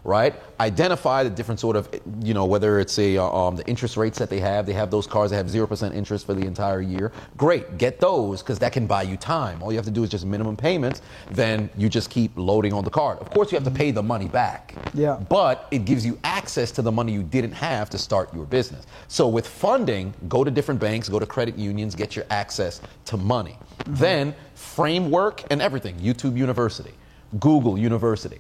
[0.07, 0.35] right?
[0.61, 1.89] Identify the different sort of,
[2.23, 4.65] you know, whether it's a uh, um, the interest rates that they have.
[4.65, 7.13] They have those cars that have zero percent interest for the entire year.
[7.37, 9.63] Great, get those because that can buy you time.
[9.63, 11.03] All you have to do is just minimum payments.
[11.31, 13.19] Then you just keep loading on the card.
[13.19, 14.75] Of course, you have to pay the money back.
[14.95, 15.21] Yeah.
[15.29, 18.87] But it gives you access to the money you didn't have to start your business.
[19.09, 23.17] So with funding, go to different banks, go to credit unions, get your access to
[23.17, 23.59] money.
[23.87, 25.97] Then framework and everything.
[25.97, 26.93] YouTube University,
[27.41, 28.39] Google University.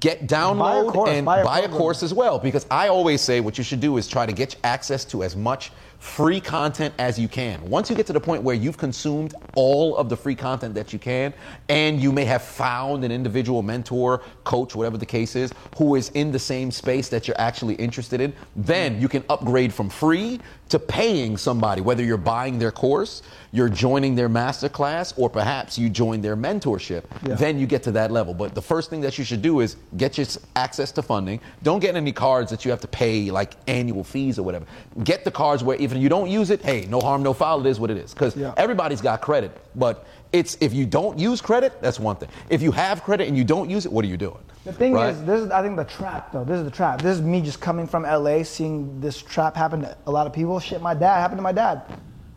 [0.00, 3.38] Get download course, and buy a buy a course as well because I always say
[3.38, 7.18] what you should do is try to get access to as much free content as
[7.18, 7.60] you can.
[7.68, 10.92] Once you get to the point where you've consumed all of the free content that
[10.92, 11.32] you can,
[11.68, 16.10] and you may have found an individual mentor, coach, whatever the case is, who is
[16.10, 20.40] in the same space that you're actually interested in, then you can upgrade from free
[20.68, 23.22] to paying somebody, whether you're buying their course,
[23.52, 27.04] you're joining their masterclass, or perhaps you join their mentorship.
[27.26, 27.34] Yeah.
[27.36, 28.34] Then you get to that level.
[28.34, 30.26] But the first thing that you should do is get your
[30.56, 31.40] access to funding.
[31.62, 34.66] Don't get any cards that you have to pay like annual fees or whatever.
[35.04, 37.64] Get the cards where if you don't use it, hey, no harm, no foul.
[37.64, 38.12] It is what it is.
[38.12, 38.54] Because Yeah.
[38.56, 42.28] everybody's got credit, but it's if you don't use credit, that's one thing.
[42.50, 44.38] If you have credit and you don't use it, what are you doing?
[44.64, 45.10] The thing Right?
[45.10, 46.44] is, this is I think the trap though.
[46.44, 47.00] This is the trap.
[47.00, 50.32] This is me just coming from LA, seeing this trap happen to a lot of
[50.32, 50.58] people.
[50.58, 51.82] Shit, my dad happened to my dad.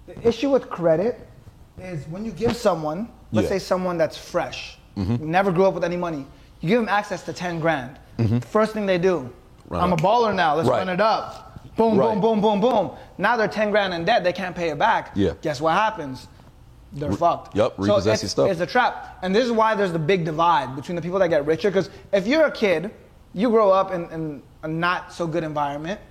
[0.06, 1.28] The issue with credit
[1.82, 3.58] is when you give someone, let's Yeah.
[3.58, 5.30] say someone that's fresh, mm-hmm.
[5.30, 6.26] never grew up with any money,
[6.62, 7.98] you give them access to ten grand.
[8.20, 8.40] Mm-hmm.
[8.40, 9.30] First thing they do,
[9.70, 10.56] Run I'm a baller now.
[10.56, 10.80] Let's Right.
[10.80, 11.49] run it up.
[11.80, 12.12] Boom, Right.
[12.20, 12.92] boom, boom, boom, boom.
[13.18, 14.22] Now they're ten grand in debt.
[14.26, 15.12] They can't pay it back.
[15.16, 15.32] Yeah.
[15.42, 16.28] Guess what happens?
[16.92, 17.56] They're fucked.
[17.56, 18.50] yup, So repossess it's- your stuff.
[18.52, 19.18] It's a trap.
[19.22, 21.70] And this is why there's the big divide between the people that get richer.
[21.70, 22.92] Because if you're a kid,
[23.34, 26.02] you grow up in, in a not so good environment.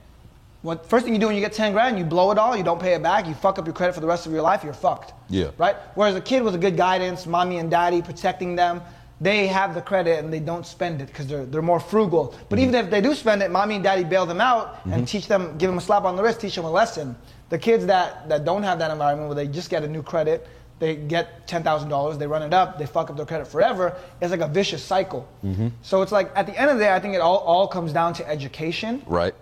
[0.63, 2.63] What first thing you do when you get 10 grand, you blow it all, you
[2.63, 4.65] don't pay it back, you fuck up your credit for the rest of your life,
[4.65, 5.13] you're fucked.
[5.29, 5.49] Yeah.
[5.59, 5.77] Right?
[5.97, 8.81] Whereas a kid with a good guidance, mommy and daddy protecting them,
[9.21, 12.35] they have the credit and they don't spend it because they're, they're more frugal.
[12.49, 12.69] But mm-hmm.
[12.69, 15.05] even if they do spend it, mommy and daddy bail them out and mm-hmm.
[15.05, 17.17] teach them, give them a slap on the wrist, teach them a lesson.
[17.49, 20.47] The kids that, that don't have that environment where they just get a new credit,
[20.79, 23.97] they get $10,000, they run it up, they fuck up their credit forever.
[24.21, 25.29] It's like a vicious cycle.
[25.45, 25.69] Mm-hmm.
[25.83, 27.93] So it's like, at the end of the day, I think it all, all comes
[27.93, 29.35] down to education Right.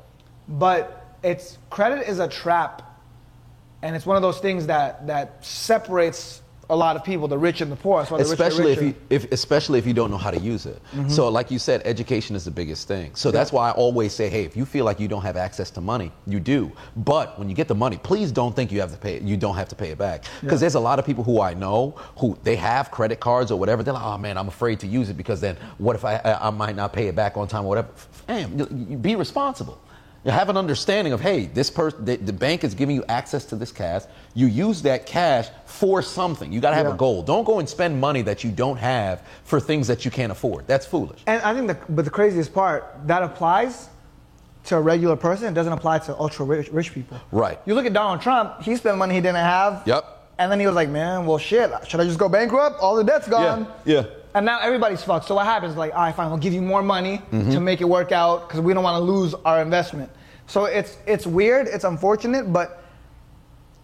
[0.48, 2.82] but it's credit is a trap
[3.82, 7.60] and it's one of those things that that separates a lot of people the rich
[7.60, 10.38] and the poor the especially if you if especially if you don't know how to
[10.38, 10.82] use it.
[10.92, 11.08] Mm-hmm.
[11.08, 13.14] So like you said education is the biggest thing.
[13.14, 15.70] So that's why i always say hey if you feel like you don't have access
[15.72, 16.72] to money you do.
[16.96, 19.56] But when you get the money please don't think you have to pay you don't
[19.56, 20.24] have to pay it back.
[20.40, 23.58] Because there's a lot of people who i know who they have credit cards or
[23.58, 26.16] whatever they're like oh man i'm afraid to use it because then what if i
[26.16, 27.88] i, I might not pay it back on time or whatever.
[28.26, 29.80] Damn, be responsible
[30.32, 33.56] have an understanding of hey this person the, the bank is giving you access to
[33.56, 34.02] this cash.
[34.34, 36.52] You use that cash for something.
[36.52, 36.94] You got to have Yeah.
[36.94, 37.22] a goal.
[37.22, 40.66] Don't go and spend money that you don't have for things that you can't afford.
[40.66, 41.20] That's foolish.
[41.26, 43.88] And i think the but the craziest part that applies
[44.64, 45.46] to a regular person.
[45.46, 47.18] It doesn't apply to ultra rich, rich people.
[47.30, 47.58] Right.
[47.66, 49.82] you look at donald trump he spent money he didn't have.
[49.86, 50.04] Yep.
[50.38, 51.70] and then he was like man well shit.
[51.88, 52.80] Should i just go bankrupt?
[52.80, 53.68] All the debt's gone.
[53.84, 54.04] Yeah.
[54.36, 55.26] And now everybody's fucked.
[55.28, 55.76] So what happens?
[55.76, 57.52] Like, all right, fine, we'll give you more money Mm-hmm.
[57.52, 60.10] to make it work out because we don't want to lose our investment.
[60.46, 62.84] So it's it's weird, it's unfortunate, but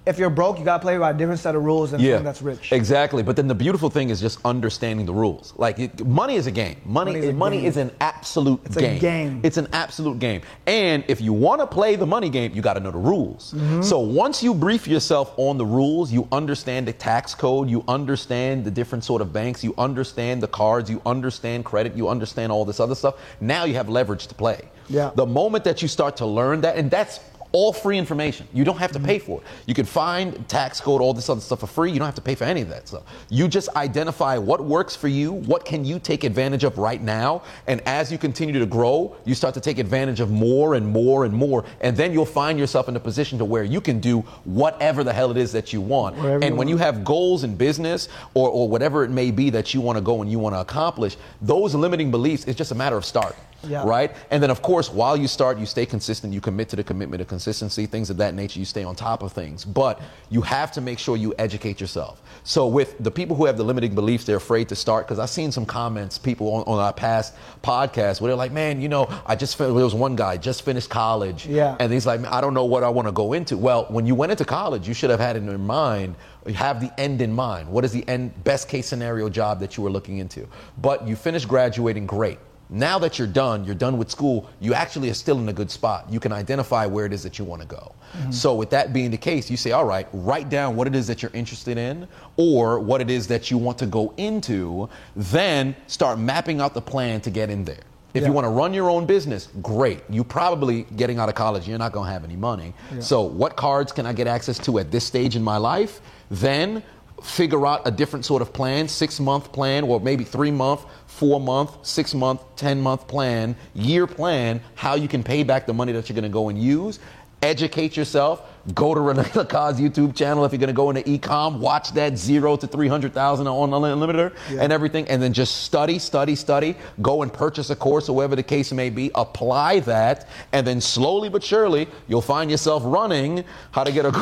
[0.05, 2.43] if you're broke, you gotta play by a different set of rules than someone that's
[2.43, 2.73] rich.
[2.73, 3.23] Exactly.
[3.23, 5.55] But then the beautiful thing is just understanding the rules.
[5.57, 6.81] Like it, money is a game.
[6.85, 7.67] Money, Money is money game.
[7.67, 8.99] is an absolute It's a game.
[8.99, 9.41] game.
[9.45, 10.43] It's an absolute game.
[10.67, 13.53] And if you want to play the money game, you got to know the rules.
[13.53, 13.83] Mm-hmm.
[13.83, 18.65] So once you brief yourself on the rules, you understand the tax code, you understand
[18.65, 22.65] the different sort of banks, you understand the cards, you understand credit, you understand all
[22.65, 23.15] this other stuff.
[23.41, 24.69] Now you have leverage to play.
[24.89, 25.11] Yeah.
[25.15, 27.21] The moment that you start to learn that, and that's
[27.53, 28.49] all free information.
[28.53, 29.47] You don't have to pay for it.
[29.67, 31.93] You can find tax code, all this other stuff for free.
[31.93, 33.03] You don't have to pay for any of that stuff.
[33.29, 37.43] You just identify what works for you, what can you take advantage of right now,
[37.67, 41.25] and as you continue to grow, you start to take advantage of more and more
[41.25, 44.21] and more, and then you'll find yourself in a position to where you can do
[44.45, 46.17] whatever the hell it is that you want.
[46.17, 49.75] Whatever and when you have goals in business or, or whatever it may be that
[49.75, 52.75] you want to go and you want to accomplish, those limiting beliefs, it's just a
[52.75, 53.85] matter of starting Yeah.
[53.85, 54.15] right?
[54.31, 57.21] And then, of course, while you start, you stay consistent, you commit to the commitment
[57.21, 59.65] of consistency, things of that nature, you stay on top of things.
[59.65, 60.01] But
[60.31, 62.23] you have to make sure you educate yourself.
[62.45, 65.31] So, with the people who have the limiting beliefs, they're afraid to start, because I've
[65.31, 69.07] seen some comments, people on, on our past podcast where they're like, man, you know,
[69.27, 71.47] I just, there was one guy, just finished college.
[71.47, 71.77] Yeah.
[71.79, 73.57] And he's like, I don't know what I want to go into.
[73.57, 76.17] Well, when you went into college, you should have had in your mind,
[76.55, 77.69] have the end in mind.
[77.69, 80.49] What is the end, best case scenario job that you were looking into?
[80.79, 82.39] But you finished graduating, great.
[82.73, 85.71] Now that you're done, you're done with school, you actually are still in a good
[85.71, 86.07] spot.
[86.11, 87.95] You can identify where it is that you want to go.
[88.17, 88.31] Mm-hmm.
[88.31, 91.07] So, with that being the case, you say, all right, write down what it is
[91.09, 92.09] that you're interested in
[92.39, 96.81] or what it is that you want to go into, then start mapping out the
[96.81, 97.77] plan to get in there.
[98.15, 98.29] If Yeah.
[98.29, 100.03] you want to run your own business, great.
[100.09, 102.73] You probably getting out of college, you're not going to have any money.
[103.01, 106.01] So, what cards can I get access to at this stage in my life?
[106.31, 106.83] Then
[107.23, 111.41] figure out a different sort of plan, six month plan, or maybe three month, four
[111.41, 115.93] month, six month, 10 month plan, year plan, how you can pay back the money
[115.93, 116.99] that you're going to go and use.
[117.43, 118.52] Educate yourself.
[118.75, 121.59] Go to Rene Lacad's YouTube channel if you're going to go into ecom.
[121.59, 125.09] Watch that zero to 300,000 on Unlimited and everything.
[125.09, 126.77] And then just study, study, study.
[127.01, 129.11] Go and purchase a course or whatever the case may be.
[129.17, 130.29] Apply that.
[130.53, 133.43] And then slowly but surely, you'll find yourself running
[133.73, 134.11] how to get a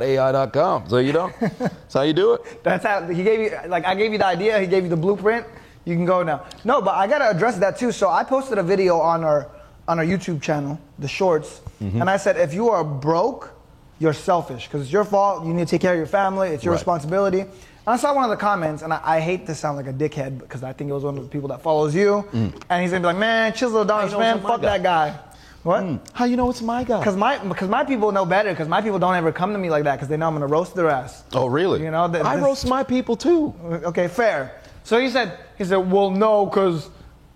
[0.00, 0.88] girlfriend.ai.com.
[0.88, 2.42] So you know, that's how you do it.
[2.64, 4.96] That's how he gave you like I gave you the idea, he gave you the
[4.96, 5.46] blueprint.
[5.84, 6.44] You can go now.
[6.64, 7.92] No, but I gotta address that too.
[7.92, 9.48] So I posted a video on our
[9.86, 12.00] on our YouTube channel, the shorts, Mm-hmm.
[12.00, 13.50] and I said if you are broke,
[13.98, 15.44] you're selfish because it's your fault.
[15.44, 16.48] You need to take care of your family.
[16.50, 16.78] It's your Right.
[16.80, 17.40] responsibility.
[17.40, 19.92] And I saw one of the comments, and I, I hate to sound like a
[19.92, 22.52] dickhead because I think it was one of the people that follows you, mm.
[22.68, 25.18] and he's gonna be like, "Man, Chisel Adonis, know man, fuck guy." that guy."
[25.62, 25.82] What?
[25.82, 26.00] Mm.
[26.12, 26.98] How you know it's my guy?
[26.98, 28.50] Because my because my people know better.
[28.50, 30.46] Because my people don't ever come to me like that because they know I'm gonna
[30.46, 31.24] roast their ass.
[31.32, 31.82] Oh, really?
[31.82, 33.52] You know, that- I this- roast my people too.
[33.84, 34.52] Okay, fair.
[34.84, 36.88] So he said, he said, well, no, because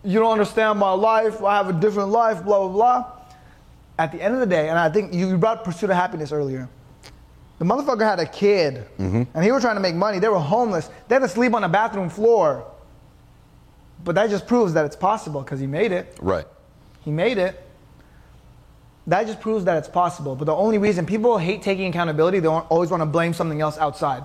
[0.05, 1.43] you don't understand my life.
[1.43, 3.05] I have a different life, blah, blah, blah.
[4.01, 6.71] At the end of the day, and I think you brought Pursuit of Happiness earlier.
[7.59, 9.25] The motherfucker had a kid, mm-hmm.
[9.35, 10.19] and he was trying to make money.
[10.19, 10.89] They were homeless.
[11.07, 12.65] They had to sleep on a bathroom floor.
[14.03, 16.17] But that just proves that it's possible because he made it.
[16.23, 16.47] Right.
[17.03, 17.63] He made it.
[19.07, 20.35] That just proves that it's possible.
[20.35, 23.77] But the only reason people hate taking accountability, they always want to blame something else
[23.77, 24.25] outside.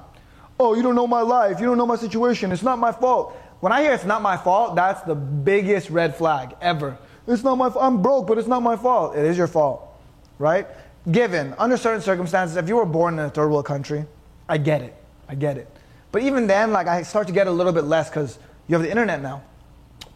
[0.58, 1.60] Oh, you don't know my life.
[1.60, 2.54] You don't know my situation.
[2.54, 3.36] It's not my fault.
[3.60, 6.98] When I hear it's not my fault, that's the biggest red flag ever.
[7.28, 7.84] It's not my fault.
[7.86, 9.16] I'm broke, but it's not my fault.
[9.16, 9.88] It is your fault,
[10.40, 10.68] right?
[11.12, 14.06] Given, under certain circumstances, if you were born in a third world country,
[14.48, 14.96] I get it.
[15.28, 15.68] I get it.
[16.12, 18.84] But even then, like, I start to get a little bit less because you have
[18.84, 19.44] the internet now.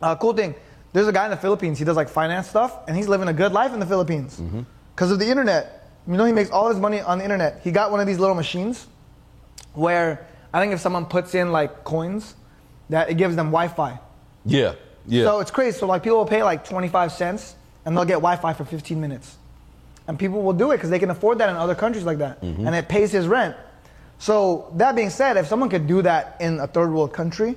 [0.02, 0.56] Uh, cool thing.
[0.94, 1.78] There's a guy in the Philippines.
[1.78, 4.42] He does like finance stuff, and he's living a good life in the Philippines
[4.96, 5.88] because of the internet.
[6.08, 7.62] You know, he makes all his money on the internet.
[7.64, 8.88] He got one of these little machines
[9.74, 12.34] where I think if someone puts in like coins,
[12.90, 14.00] that it gives them Wi-Fi.
[14.46, 14.74] Yeah.
[15.10, 15.26] Yeah.
[15.26, 15.78] So it's crazy.
[15.78, 17.56] So like people will pay like 25 cents,
[17.86, 19.38] and they'll get Wi-Fi for 15 minutes,
[20.08, 22.42] and people will do it because they can afford that in other countries like that,
[22.42, 22.66] Mm-hmm.
[22.68, 23.56] and it pays his rent.
[24.20, 27.56] So that being said, if someone could do that in a third world country,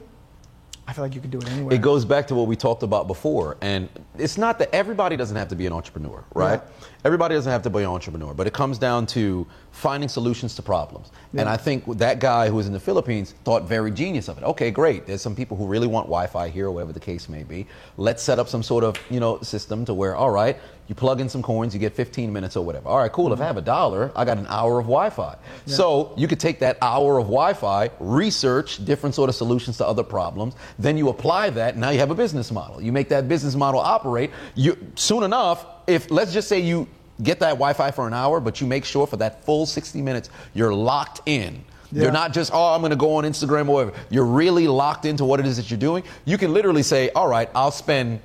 [0.87, 1.75] I feel like you could do it anywhere.
[1.75, 3.57] It goes back to what we talked about before.
[3.61, 3.89] And
[4.19, 6.61] it's not that everybody doesn't have to be an entrepreneur, right?
[6.61, 6.87] Yeah.
[7.05, 10.63] Everybody doesn't have to be an entrepreneur, but it comes down to finding solutions to
[10.63, 11.11] problems.
[11.37, 14.45] And I think that guy who was in the Philippines thought very genius of it.
[14.45, 15.07] Okay, great.
[15.07, 17.67] There's some people who really want Wi-Fi here, or whatever the case may be.
[17.97, 20.57] Let's set up some sort of you know system to where, all right,
[20.89, 22.89] you plug in some coins, you get 15 minutes or whatever.
[22.89, 23.33] All right, cool.
[23.33, 23.47] If I mm-hmm.
[23.47, 25.37] have a dollar, I got an hour of Wi-Fi.
[25.65, 30.03] So you could take that hour of Wi-Fi, research different sort of solutions to other
[30.03, 31.77] problems, then you apply that.
[31.77, 32.83] Now you have a business model.
[32.83, 34.33] You make that business model operate.
[34.55, 36.89] You soon enough, if let's just say you
[37.23, 40.31] get that Wi-Fi for an hour, but you make sure for that full 60 minutes
[40.55, 41.65] you're locked in.
[41.93, 42.05] Yeah.
[42.05, 43.99] You're not just, oh, I'm going to go on Instagram or whatever.
[44.09, 46.05] You're really locked into what it is that you're doing.
[46.25, 48.21] You can literally say, all right, I'll spend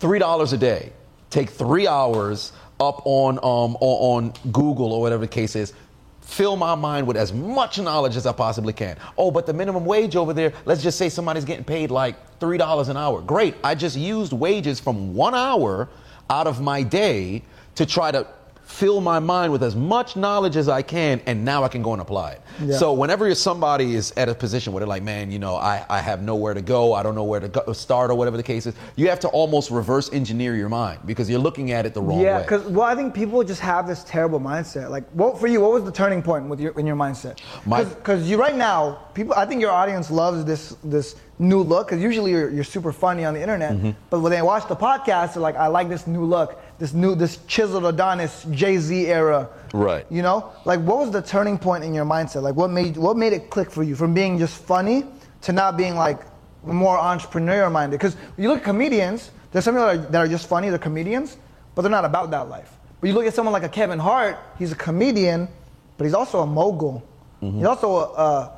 [0.00, 0.92] $3 a day,
[1.28, 5.72] take three hours up on, um, on, on Google or whatever the case is,
[6.20, 8.96] fill my mind with as much knowledge as I possibly can.
[9.18, 12.88] Oh, but the minimum wage over there, let's just say somebody's getting paid like $3
[12.88, 13.20] an hour.
[13.20, 13.56] Great.
[13.64, 15.88] I just used wages from one hour
[16.32, 17.42] out of my day
[17.74, 18.26] to try to
[18.72, 21.92] fill my mind with as much knowledge as I can, and now I can go
[21.92, 22.40] and apply it.
[22.64, 22.76] Yeah.
[22.78, 26.00] So whenever somebody is at a position where they're like, man, you know, I, I
[26.00, 28.66] have nowhere to go, I don't know where to go, start or whatever the case
[28.66, 32.00] is, you have to almost reverse engineer your mind because you're looking at it the
[32.00, 32.30] wrong Yeah, way.
[32.32, 34.88] Yeah, because well, I think people just have this terrible mindset.
[34.90, 35.60] Like, what for you?
[35.60, 37.38] What was the turning point with your in your mindset?
[37.64, 39.34] Because you right now, people.
[39.34, 41.88] I think your audience loves this this new look.
[41.88, 43.90] Because usually you're, you're super funny on the internet, Mm-hmm.
[44.10, 47.14] but when they watch the podcast, they're like, I like this new look, this new
[47.14, 49.48] this chiseled Adonis Jay Z era.
[49.72, 50.06] Right.
[50.10, 52.42] You know, like what was the turning point in your mindset?
[52.42, 55.04] Like, what made what made it click for you from being just funny
[55.42, 56.20] to now being like
[56.64, 57.98] more entrepreneur minded?
[57.98, 60.78] Because you look at comedians, there's some people that are, that are just funny, they're
[60.78, 61.36] comedians,
[61.74, 62.76] but they're not about that life.
[63.00, 65.48] But you look at someone like a Kevin Hart, he's a comedian,
[65.96, 67.02] but he's also a mogul.
[67.42, 67.58] Mm-hmm.
[67.58, 68.52] He's also a, a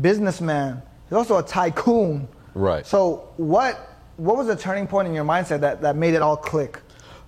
[0.00, 0.82] businessman.
[1.08, 2.28] He's also a tycoon.
[2.54, 2.86] Right.
[2.86, 6.36] So what what was the turning point in your mindset that, that made it all
[6.36, 6.80] click?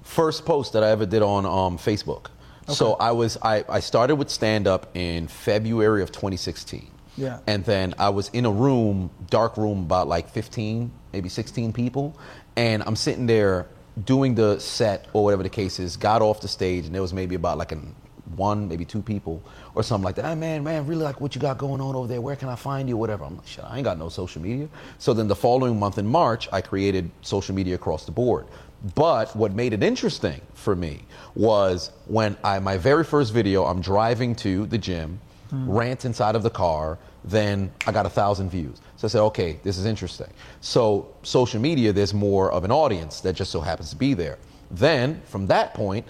[0.08, 2.26] First post that I ever did on um, Facebook.
[2.66, 6.90] So I was I, I started with stand up in February of 2016.
[7.16, 7.38] Yeah.
[7.46, 12.18] And then I was in a room, dark room, about like 15, maybe 16 people,
[12.56, 13.68] and I'm sitting there
[14.04, 15.96] doing the set or whatever the case is.
[15.96, 17.94] Got off the stage, and there was maybe about like an
[18.36, 19.42] one, maybe two people
[19.74, 20.24] or something like that.
[20.24, 22.20] Hey man, man, really like what you got going on over there.
[22.20, 22.96] Where can I find you?
[22.96, 23.24] Whatever.
[23.24, 24.68] I'm like, shit, I ain't got no social media.
[24.98, 28.46] So then the following month in March, I created social media across the board.
[28.94, 31.02] But what made it interesting for me
[31.34, 35.20] was when I my very first video, I'm driving to the gym,
[35.50, 35.70] hmm.
[35.70, 38.80] rant inside of the car, then I got a thousand views.
[38.96, 40.28] So I said, okay, this is interesting.
[40.60, 44.38] So social media, there's more of an audience that just so happens to be there.
[44.70, 46.06] Then from that point,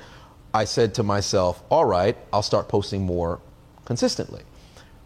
[0.52, 3.40] I said to myself, all right, I'll start posting more
[3.84, 4.42] consistently.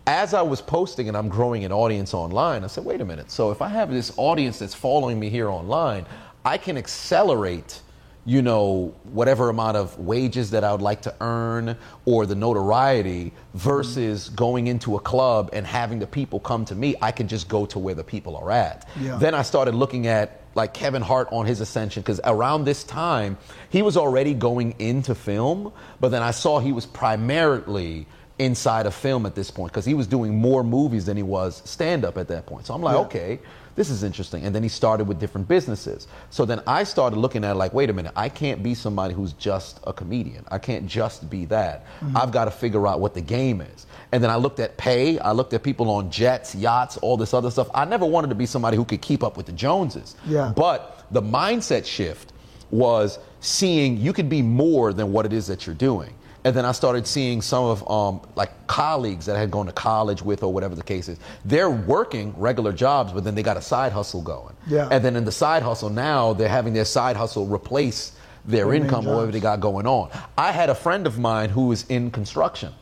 [0.07, 3.31] As I was posting and I'm growing an audience online, I said, wait a minute.
[3.31, 6.07] So if I have this audience that's following me here online,
[6.45, 7.81] I can accelerate,
[8.25, 13.33] you know, whatever amount of wages that I would like to earn or the notoriety
[13.55, 16.95] versus going into a club and having the people come to me.
[17.01, 18.89] I can just go to where the people are at.
[19.01, 19.17] Yeah.
[19.19, 23.39] Then I started looking at like Kevin Hart on his ascension because around this time
[23.71, 28.07] he was already going into film, but then I saw he was primarily
[28.39, 31.63] inside of film at this point because he was doing more movies than he was
[31.65, 32.67] stand up at that point.
[32.67, 33.01] So I'm like, Yeah.
[33.03, 33.39] okay,
[33.75, 34.45] this is interesting.
[34.45, 36.07] And then he started with different businesses.
[36.31, 39.15] So then I started looking at it like, wait a minute, I can't be somebody
[39.15, 40.45] who's just a comedian.
[40.51, 41.87] I can't just be that.
[42.01, 42.17] Mm-hmm.
[42.17, 43.87] I've got to figure out what the game is.
[44.13, 47.33] And then I looked at pay, I looked at people on jets, yachts, all this
[47.33, 47.69] other stuff.
[47.75, 50.17] I never wanted to be somebody who could keep up with the Joneses.
[50.27, 50.53] Yeah.
[50.55, 52.33] But the mindset shift
[52.71, 56.15] was seeing you could be more than what it is that you're doing.
[56.45, 59.73] And then I started seeing some of um, like colleagues that I had gone to
[59.73, 61.19] college with or whatever the case is.
[61.45, 64.57] They're working regular jobs, but then they got a side hustle going.
[64.67, 64.89] Yeah.
[64.91, 68.13] And then in the side hustle now, they're having their side hustle replace
[68.45, 70.11] their Their income or whatever they got going on.
[70.37, 72.73] I had a friend of mine who was in construction,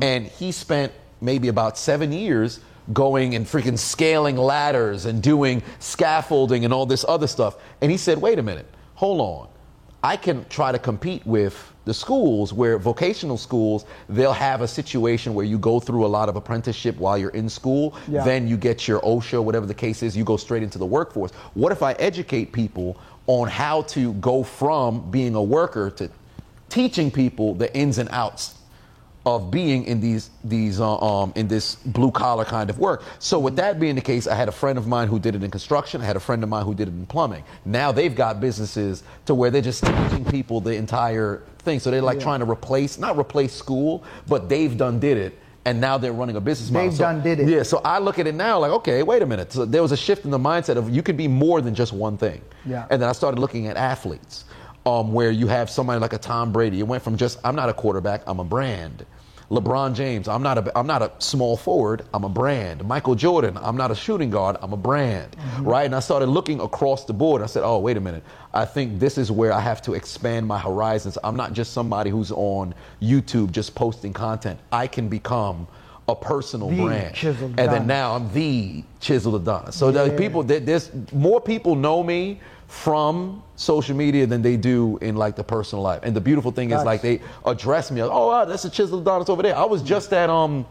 [0.00, 2.60] and he spent maybe about seven years
[2.94, 7.56] going and freaking scaling ladders and doing scaffolding and all this other stuff.
[7.82, 9.48] And he said, wait a minute, hold on.
[10.02, 15.34] I can try to compete with the schools where vocational schools, they'll have a situation
[15.34, 17.96] where you go through a lot of apprenticeship while you're in school.
[18.06, 18.22] Yeah.
[18.24, 21.32] Then you get your OSHA, whatever the case is, you go straight into the workforce.
[21.54, 26.10] What if I educate people on how to go from being a worker to
[26.68, 28.59] teaching people the ins and outs
[29.36, 33.02] of being in these these uh, um, in this blue collar kind of work.
[33.18, 35.42] So with that being the case, I had a friend of mine who did it
[35.42, 36.00] in construction.
[36.00, 37.44] I had a friend of mine who did it in plumbing.
[37.64, 41.78] Now they've got businesses to where they're just teaching people the entire thing.
[41.80, 42.24] So they're like Yeah.
[42.24, 45.38] trying to replace not replace school, but they've done did it.
[45.66, 46.88] And now they're running a business model.
[46.88, 47.48] They've So- done did it.
[47.48, 49.52] Yeah, so I look at it now like, okay, wait a minute.
[49.52, 51.92] So there was a shift in the mindset of you could be more than just
[51.92, 52.40] one thing.
[52.64, 52.86] Yeah.
[52.90, 54.44] And then I started looking at athletes,
[54.86, 56.80] um, where you have somebody like a Tom Brady.
[56.80, 59.04] It went from just I'm not a quarterback, I'm a brand.
[59.50, 62.84] LeBron James, I'm not a I'm not a small forward, I'm a brand.
[62.84, 65.32] Michael Jordan, I'm not a shooting guard, I'm a brand.
[65.32, 65.64] Mm-hmm.
[65.64, 65.86] Right?
[65.86, 67.42] And I started looking across the board.
[67.42, 68.22] I said, "Oh, wait a minute.
[68.54, 71.18] I think this is where I have to expand my horizons.
[71.24, 74.60] I'm not just somebody who's on YouTube just posting content.
[74.70, 75.66] I can become
[76.08, 77.16] a personal The brand.
[77.24, 79.74] and then now I'm the chiseled Adonis.
[79.76, 80.16] So the Yeah.
[80.16, 82.38] people there's more people know me
[82.70, 86.00] from social media than they do in like the personal life.
[86.04, 88.00] And the beautiful thing is like they address me.
[88.00, 89.56] Like, oh, wow, that's a chiseled Adonis over there.
[89.56, 90.64] I was just at um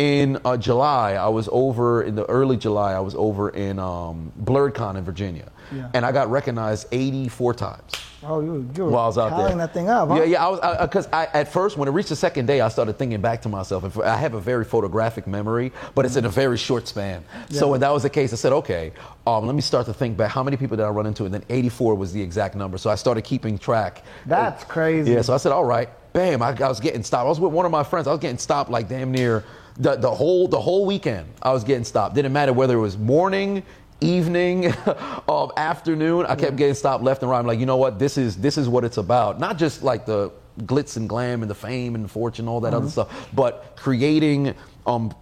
[0.00, 2.94] in uh, July, I was over in the early July.
[2.94, 5.90] I was over in um, Blerdcon in Virginia, Yeah.
[5.92, 7.92] and I got recognized 84 times
[8.22, 9.56] Oh, you, you were while I was out there.
[9.56, 10.14] that thing up, huh?
[10.16, 10.44] Yeah, yeah.
[10.46, 13.20] I was because I, at first when it reached the second day, I started thinking
[13.20, 13.84] back to myself.
[13.84, 17.24] And I have a very photographic memory, but it's in a very short span.
[17.50, 18.92] So when that was the case, I said, okay,
[19.26, 20.30] um, let me start to think back.
[20.30, 21.24] How many people did I run into?
[21.24, 22.76] And then 84 was the exact number.
[22.78, 24.02] So I started keeping track.
[24.26, 25.12] That's crazy.
[25.12, 25.22] Yeah.
[25.22, 26.42] So I said, all right, bam.
[26.42, 27.24] I, I was getting stopped.
[27.24, 28.06] I was with one of my friends.
[28.06, 29.44] I was getting stopped like damn near
[29.80, 31.26] the, the whole the whole weekend.
[31.42, 32.14] I was getting stopped.
[32.14, 33.62] Didn't matter whether it was morning.
[34.02, 34.72] Evening,
[35.28, 37.38] um, afternoon, I kept getting stopped left and right.
[37.38, 37.98] I'm like, you know what?
[37.98, 39.38] This is this is what it's about.
[39.38, 42.68] Not just like the glitz and glam and the fame and the fortune, all that
[42.72, 42.76] Mm-hmm.
[42.78, 44.54] other stuff, but creating
[44.86, 45.14] um,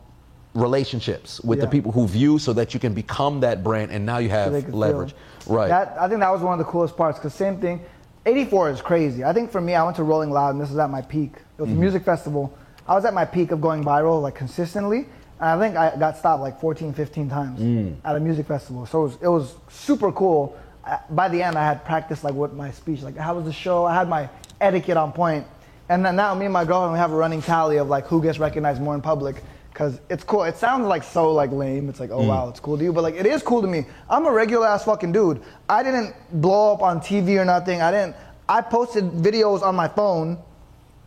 [0.54, 4.18] relationships with the people who view, so that you can become that brand, and now
[4.18, 5.12] you have could leverage.
[5.46, 5.68] Right.
[5.68, 7.80] That I think that was one of the coolest parts because same thing.
[8.26, 9.24] 84 is crazy.
[9.24, 11.32] I think for me, I went to Rolling Loud and this was at my peak.
[11.34, 11.78] It was Mm-hmm.
[11.78, 12.56] a music festival.
[12.88, 15.06] I was at my peak of going viral like consistently.
[15.40, 17.96] And I think I got stopped like 14, 15 times Mm.
[18.04, 18.86] at a music festival.
[18.86, 20.56] So it was, it was super cool.
[20.84, 23.52] I- By the end, I had practiced like with my speech, like how was the
[23.52, 23.84] show?
[23.84, 24.28] I had my
[24.60, 25.46] etiquette on point.
[25.90, 28.20] And then now me and my girlfriend we have a running tally of like who
[28.22, 29.36] gets recognized more in public
[29.72, 30.42] because it's cool.
[30.42, 31.88] It sounds like so like lame.
[31.88, 33.86] It's like oh wow, it's cool to you, but like it is cool to me.
[34.10, 35.40] I'm a regular ass fucking dude.
[35.68, 37.80] I didn't blow up on TV or nothing.
[37.80, 38.16] I didn't.
[38.48, 40.38] I posted videos on my phone,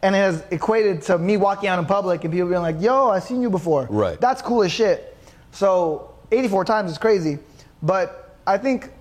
[0.03, 3.09] and it has equated to me walking out in public and people being like, "Yo,
[3.09, 4.19] I've seen you before." Right.
[4.19, 5.17] That's cool as shit.
[5.51, 7.39] So 84 times is crazy,
[7.83, 8.91] but I think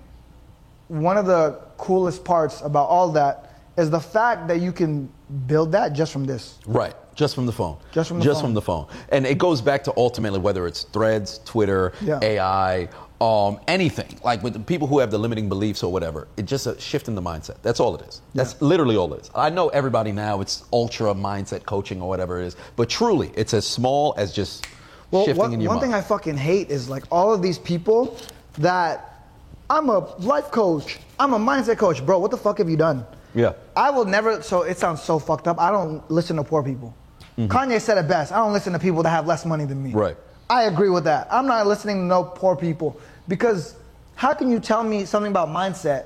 [0.87, 5.09] one of the coolest parts about all that is the fact that you can
[5.47, 6.59] build that just from this.
[6.65, 6.93] Right.
[7.15, 7.77] Just from the phone.
[7.91, 8.49] Just from the Just phone.
[8.49, 8.87] from the phone.
[9.09, 12.19] And it goes back to ultimately whether it's threads, Twitter, Yeah.
[12.21, 12.87] AI,
[13.19, 14.17] um, anything.
[14.23, 16.27] Like with the people who have the limiting beliefs or whatever.
[16.37, 17.55] It's just a shift in the mindset.
[17.61, 18.21] That's all it is.
[18.33, 18.67] That's Yeah.
[18.67, 19.31] literally all it is.
[19.35, 23.53] I know everybody now it's ultra mindset coaching or whatever it is, but truly it's
[23.53, 24.65] as small as just
[25.11, 25.91] Well, shifting one, in your one mind.
[25.91, 28.15] thing I fucking hate is like all of these people
[28.57, 29.25] that
[29.69, 32.19] I'm a life coach, I'm a mindset coach, bro.
[32.19, 33.05] What the fuck have you done?
[33.33, 33.53] Yeah.
[33.77, 34.41] I will never.
[34.41, 35.59] So it sounds so fucked up.
[35.59, 36.93] I don't listen to poor people.
[37.37, 38.31] Kanye said it best.
[38.31, 39.89] I don't listen to people that have less money than me.
[39.91, 39.99] Mm-hmm.
[39.99, 40.17] Right.
[40.49, 41.27] I agree with that.
[41.31, 43.75] I'm not listening to no poor people because
[44.15, 46.05] how can you tell me something about mindset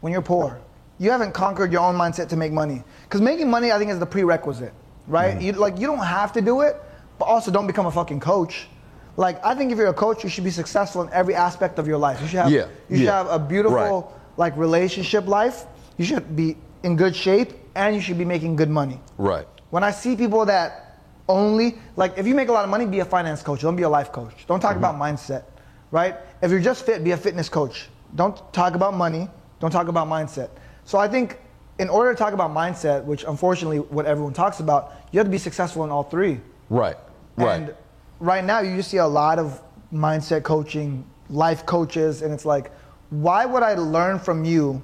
[0.00, 0.60] when you're poor?
[0.98, 2.82] You haven't conquered your own mindset to make money.
[3.04, 4.72] Because making money, I think, is the prerequisite,
[5.06, 5.34] right?
[5.34, 5.40] Mm-hmm.
[5.46, 6.76] You, like you don't have to do it,
[7.18, 8.68] but also don't become a fucking coach.
[9.16, 11.86] Like I think if you're a coach, you should be successful in every aspect of
[11.88, 12.20] your life.
[12.20, 14.38] You should have, Yeah, you should yeah, have a beautiful right.
[14.38, 15.64] like relationship life.
[15.96, 19.00] You should be in good shape, and you should be making good money.
[19.16, 19.46] right.
[19.70, 20.98] When I see people that
[21.28, 23.60] only like, if you make a lot of money, be a finance coach.
[23.60, 24.46] Don't be a life coach.
[24.46, 25.16] Don't talk about mm-hmm.
[25.16, 25.44] mindset,
[25.90, 26.16] right?
[26.42, 27.88] If you're just fit, be a fitness coach.
[28.14, 29.28] Don't talk about money.
[29.60, 30.50] Don't talk about mindset.
[30.84, 31.38] So I think
[31.78, 35.30] in order to talk about mindset, which unfortunately what everyone talks about, you have to
[35.30, 36.40] be successful in all three.
[36.70, 36.96] Right.
[37.36, 37.60] Right.
[37.60, 37.74] And
[38.20, 39.62] right now, you just see a lot of
[39.92, 42.70] mindset coaching, life coaches, and it's like,
[43.10, 44.82] why would I learn from you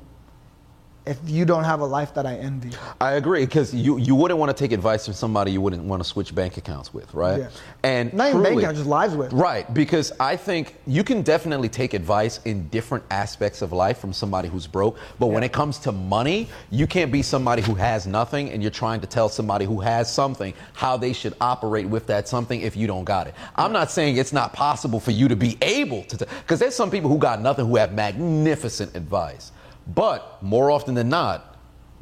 [1.05, 2.70] if you don't have a life that I envy?
[3.00, 6.03] I agree because you, you wouldn't want to take advice from somebody you wouldn't want
[6.03, 7.40] to switch bank accounts with, right?
[7.40, 7.50] Yeah.
[7.82, 9.32] And Not even bank accounts, just lives with.
[9.32, 14.12] Right, because I think you can definitely take advice in different aspects of life from
[14.12, 18.07] somebody who's broke, but when it comes to money, you can't be somebody who has
[18.07, 22.07] nothing and you're trying to tell somebody who has something how they should operate with
[22.07, 23.34] that something if you don't got it.
[23.57, 26.90] I'm not saying it's not possible for you to be able to, because there's some
[26.90, 29.50] people who got nothing who have magnificent advice.
[29.87, 31.53] But more often than not,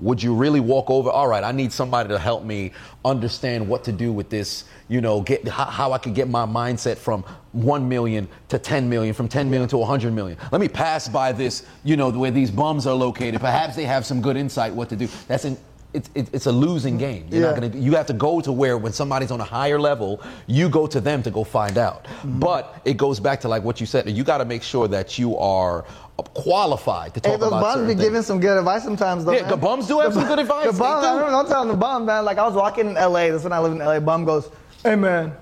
[0.00, 2.72] would you really walk over all right i need somebody to help me
[3.04, 6.46] understand what to do with this you know get how, how i could get my
[6.46, 7.22] mindset from
[7.52, 11.32] 1 million to 10 million from 10 million to 100 million let me pass by
[11.32, 14.88] this you know where these bums are located perhaps they have some good insight what
[14.88, 15.56] to do that's an
[15.92, 17.26] it's, it- it's a losing game.
[17.30, 20.22] You're not gonna, you have to go to where when somebody's on a higher level,
[20.46, 22.04] you go to them to go find out.
[22.04, 22.38] Mm-hmm.
[22.38, 24.08] But it goes back to like what you said.
[24.08, 25.84] You got to make sure that you are
[26.34, 28.00] qualified to talk Hey, those about bums be things.
[28.00, 29.32] giving some good advice sometimes, though.
[29.32, 29.50] Yeah, man.
[29.50, 30.66] the bums do have some good advice.
[30.66, 31.20] The bums, I do.
[31.20, 32.24] don't, don't tell them the bum, man.
[32.24, 33.28] Like I was walking in LA.
[33.30, 34.00] That's when I live in LA.
[34.00, 34.50] Bum goes,
[34.82, 35.32] "Hey, man,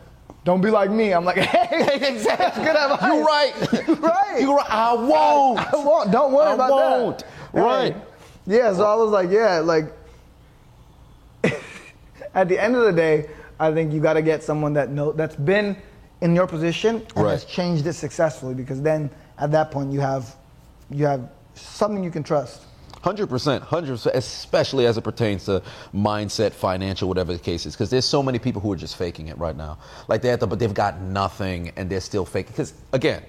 [0.44, 2.64] don't be like me." I'm like, "Hey, exactly.
[2.64, 3.02] Good advice.
[3.02, 3.54] You're right.
[3.86, 4.40] You're right.
[4.40, 4.70] You're right.
[4.70, 5.58] I won't.
[5.74, 6.10] I won't.
[6.12, 7.18] Don't worry I about won't.
[7.18, 7.26] that.
[7.60, 7.92] Right.
[7.94, 8.02] Hey.
[8.46, 8.72] Yeah.
[8.74, 9.92] So I was like, yeah, like.
[12.34, 13.28] at the end of the day,
[13.60, 15.76] I think you got to get someone that know that's been
[16.20, 17.32] in your position and Right.
[17.32, 18.54] has changed it successfully.
[18.54, 20.34] Because then, at that point, you have,
[20.90, 22.62] you have something you can trust.
[23.02, 25.62] Hundred percent, hundred percent, especially as it pertains to
[25.94, 27.74] mindset, financial, whatever the case is.
[27.74, 29.78] Because there's so many people who are just faking it right now.
[30.08, 32.52] Like they have to, but they've got nothing and they're still faking.
[32.52, 33.22] Because again,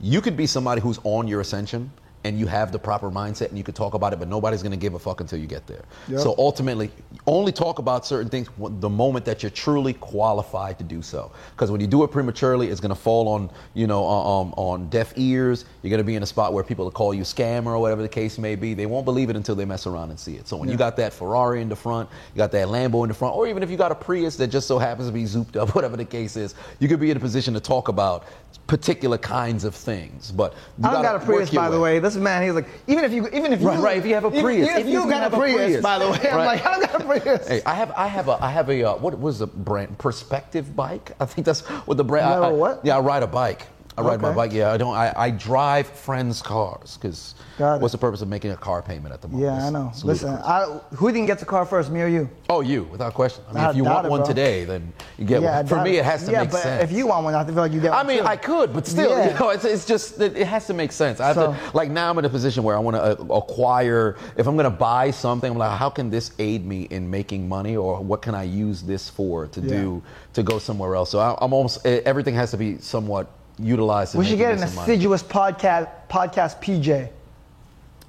[0.00, 1.90] you could be somebody who's on your ascension
[2.26, 4.72] and you have the proper mindset and you could talk about it, but nobody's going
[4.72, 5.84] to give a fuck until you get there.
[6.08, 6.20] Yep.
[6.20, 6.90] So ultimately,
[7.26, 11.30] only talk about certain things the moment that you're truly qualified to do so.
[11.52, 14.54] Because when you do it prematurely, it's going to fall on you know uh, um,
[14.56, 15.64] on deaf ears.
[15.82, 18.02] You're going to be in a spot where people will call you scammer or whatever
[18.02, 18.74] the case may be.
[18.74, 20.48] They won't believe it until they mess around and see it.
[20.48, 23.14] So when you got that Ferrari in the front, you got that Lambo in the
[23.14, 25.56] front, or even if you got a Prius that just so happens to be zooped
[25.56, 28.24] up, whatever the case is, you could be in a position to talk about
[28.66, 30.32] particular kinds of things.
[30.32, 31.98] But you I don't gotta a Prius, by the way.
[31.98, 34.24] This man, he's like, even if you, even if you, Right, right, if you have
[34.24, 35.82] a Prius, even if even you if you got a Prius, Prius.
[35.82, 36.46] by the way, I'm Right.
[36.46, 37.48] like, I don't got a Prius.
[37.48, 40.74] Hey, I have I have a I have a uh, what was the brand Perspective
[40.74, 41.12] bike?
[41.20, 42.26] I think that's what the brand.
[42.26, 42.80] Have I, I- what?
[42.84, 43.66] Yeah, I ride a bike.
[43.98, 44.52] I ride my bike.
[44.52, 44.94] Yeah, I don't.
[44.94, 47.80] I, I drive friends' cars because it.
[47.80, 49.44] what's the purpose of making a car payment at the moment?
[49.50, 49.90] Yeah, I know.
[50.04, 50.34] Listen.
[50.34, 52.28] I, who didn't get the car first, me or you?
[52.50, 53.42] oh, you without question.
[53.48, 54.28] I mean, I if you want it, one bro.
[54.28, 55.66] today, then you get yeah, one.
[55.66, 56.82] For me, it has to yeah, make but sense.
[56.84, 58.04] if you want one, I feel like you get one.
[58.04, 58.26] I mean, too.
[58.26, 59.32] I could, but still, Yeah.
[59.32, 61.18] you know, it's, it's just that it has to make sense.
[61.20, 63.34] I have So- to like now I'm in a position where I want to uh,
[63.36, 64.16] acquire.
[64.36, 67.48] If I'm going to buy something, I'm like, how can this aid me in making
[67.48, 69.68] money, or what can I use this for to Yeah.
[69.70, 70.02] do
[70.34, 71.10] to go somewhere else?
[71.10, 73.28] So I, I'm almost everything has to be somewhat
[73.58, 74.14] utilized.
[74.14, 74.92] in we should get an some money.
[74.92, 77.10] assiduous podcast, podcast PJ.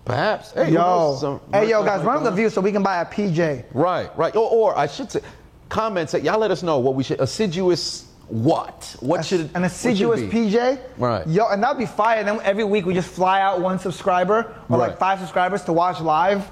[0.06, 0.52] Perhaps.
[0.54, 1.18] Hey, who yo.
[1.20, 2.36] Some hey, yo, guys, run come the out.
[2.36, 3.66] view so we can buy a PJ.
[3.74, 4.36] Right, right.
[4.36, 5.20] Or, or I should say,
[5.70, 6.14] comments.
[6.14, 8.06] that Y'all let us know what we should assiduous.
[8.30, 8.95] What?
[9.00, 10.22] What should an what should assiduous?
[10.22, 10.80] PJ.
[10.98, 11.28] Right.
[11.28, 12.24] Yo, and that'd be fire.
[12.24, 16.02] Then every week we just fly out one subscriber or like five subscribers to watch
[16.02, 16.50] live.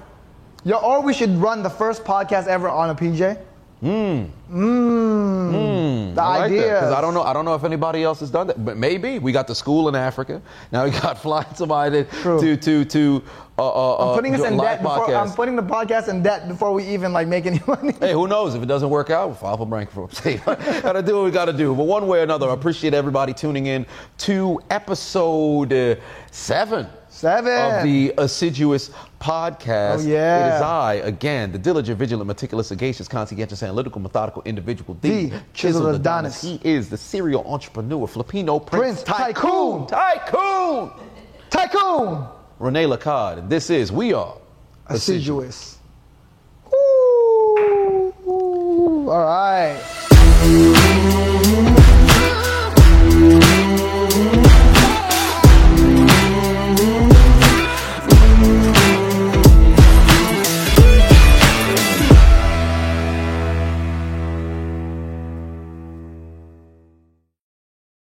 [0.64, 3.38] Yo, or we should run the first podcast ever on a PJ.
[3.82, 4.30] Mmm.
[4.50, 6.14] Mmm.
[6.14, 6.62] The I idea.
[6.62, 7.22] because I don't know.
[7.22, 9.88] I don't know if anybody else has done that, but maybe we got the school
[9.88, 10.40] in Africa.
[10.72, 12.40] Now we got flying somebody True.
[12.40, 13.22] to to to.
[13.58, 16.48] Uh, uh, I'm putting uh, us in debt before I'm putting the podcast in debt
[16.48, 17.92] before we even like make any money.
[18.00, 18.54] Hey, who knows?
[18.54, 20.36] If it doesn't work out, we'll file for bankruptcy.
[20.46, 21.74] gotta do what we gotta do.
[21.74, 23.84] But one way or another, I appreciate everybody tuning in
[24.18, 25.96] to episode uh,
[26.30, 26.86] seven.
[27.08, 27.78] Seven.
[27.78, 28.90] Of the assiduous
[29.26, 30.04] podcast.
[30.04, 30.54] Oh, yeah.
[30.54, 35.42] It is I, again, the diligent, vigilant, meticulous, sagacious, conscientious, analytical, methodical, individual, the, the
[35.52, 36.40] Chisel Adonis.
[36.40, 39.86] He is the serial entrepreneur, Filipino prince, prince tycoon.
[39.88, 40.92] Tycoon.
[41.50, 41.72] Tycoon.
[41.72, 42.28] tycoon.
[42.60, 43.38] Rene Lacad.
[43.38, 44.36] And this is We Are
[44.86, 45.48] Assiduous.
[45.48, 45.78] Assiduous.
[48.28, 49.82] Ooh, all right.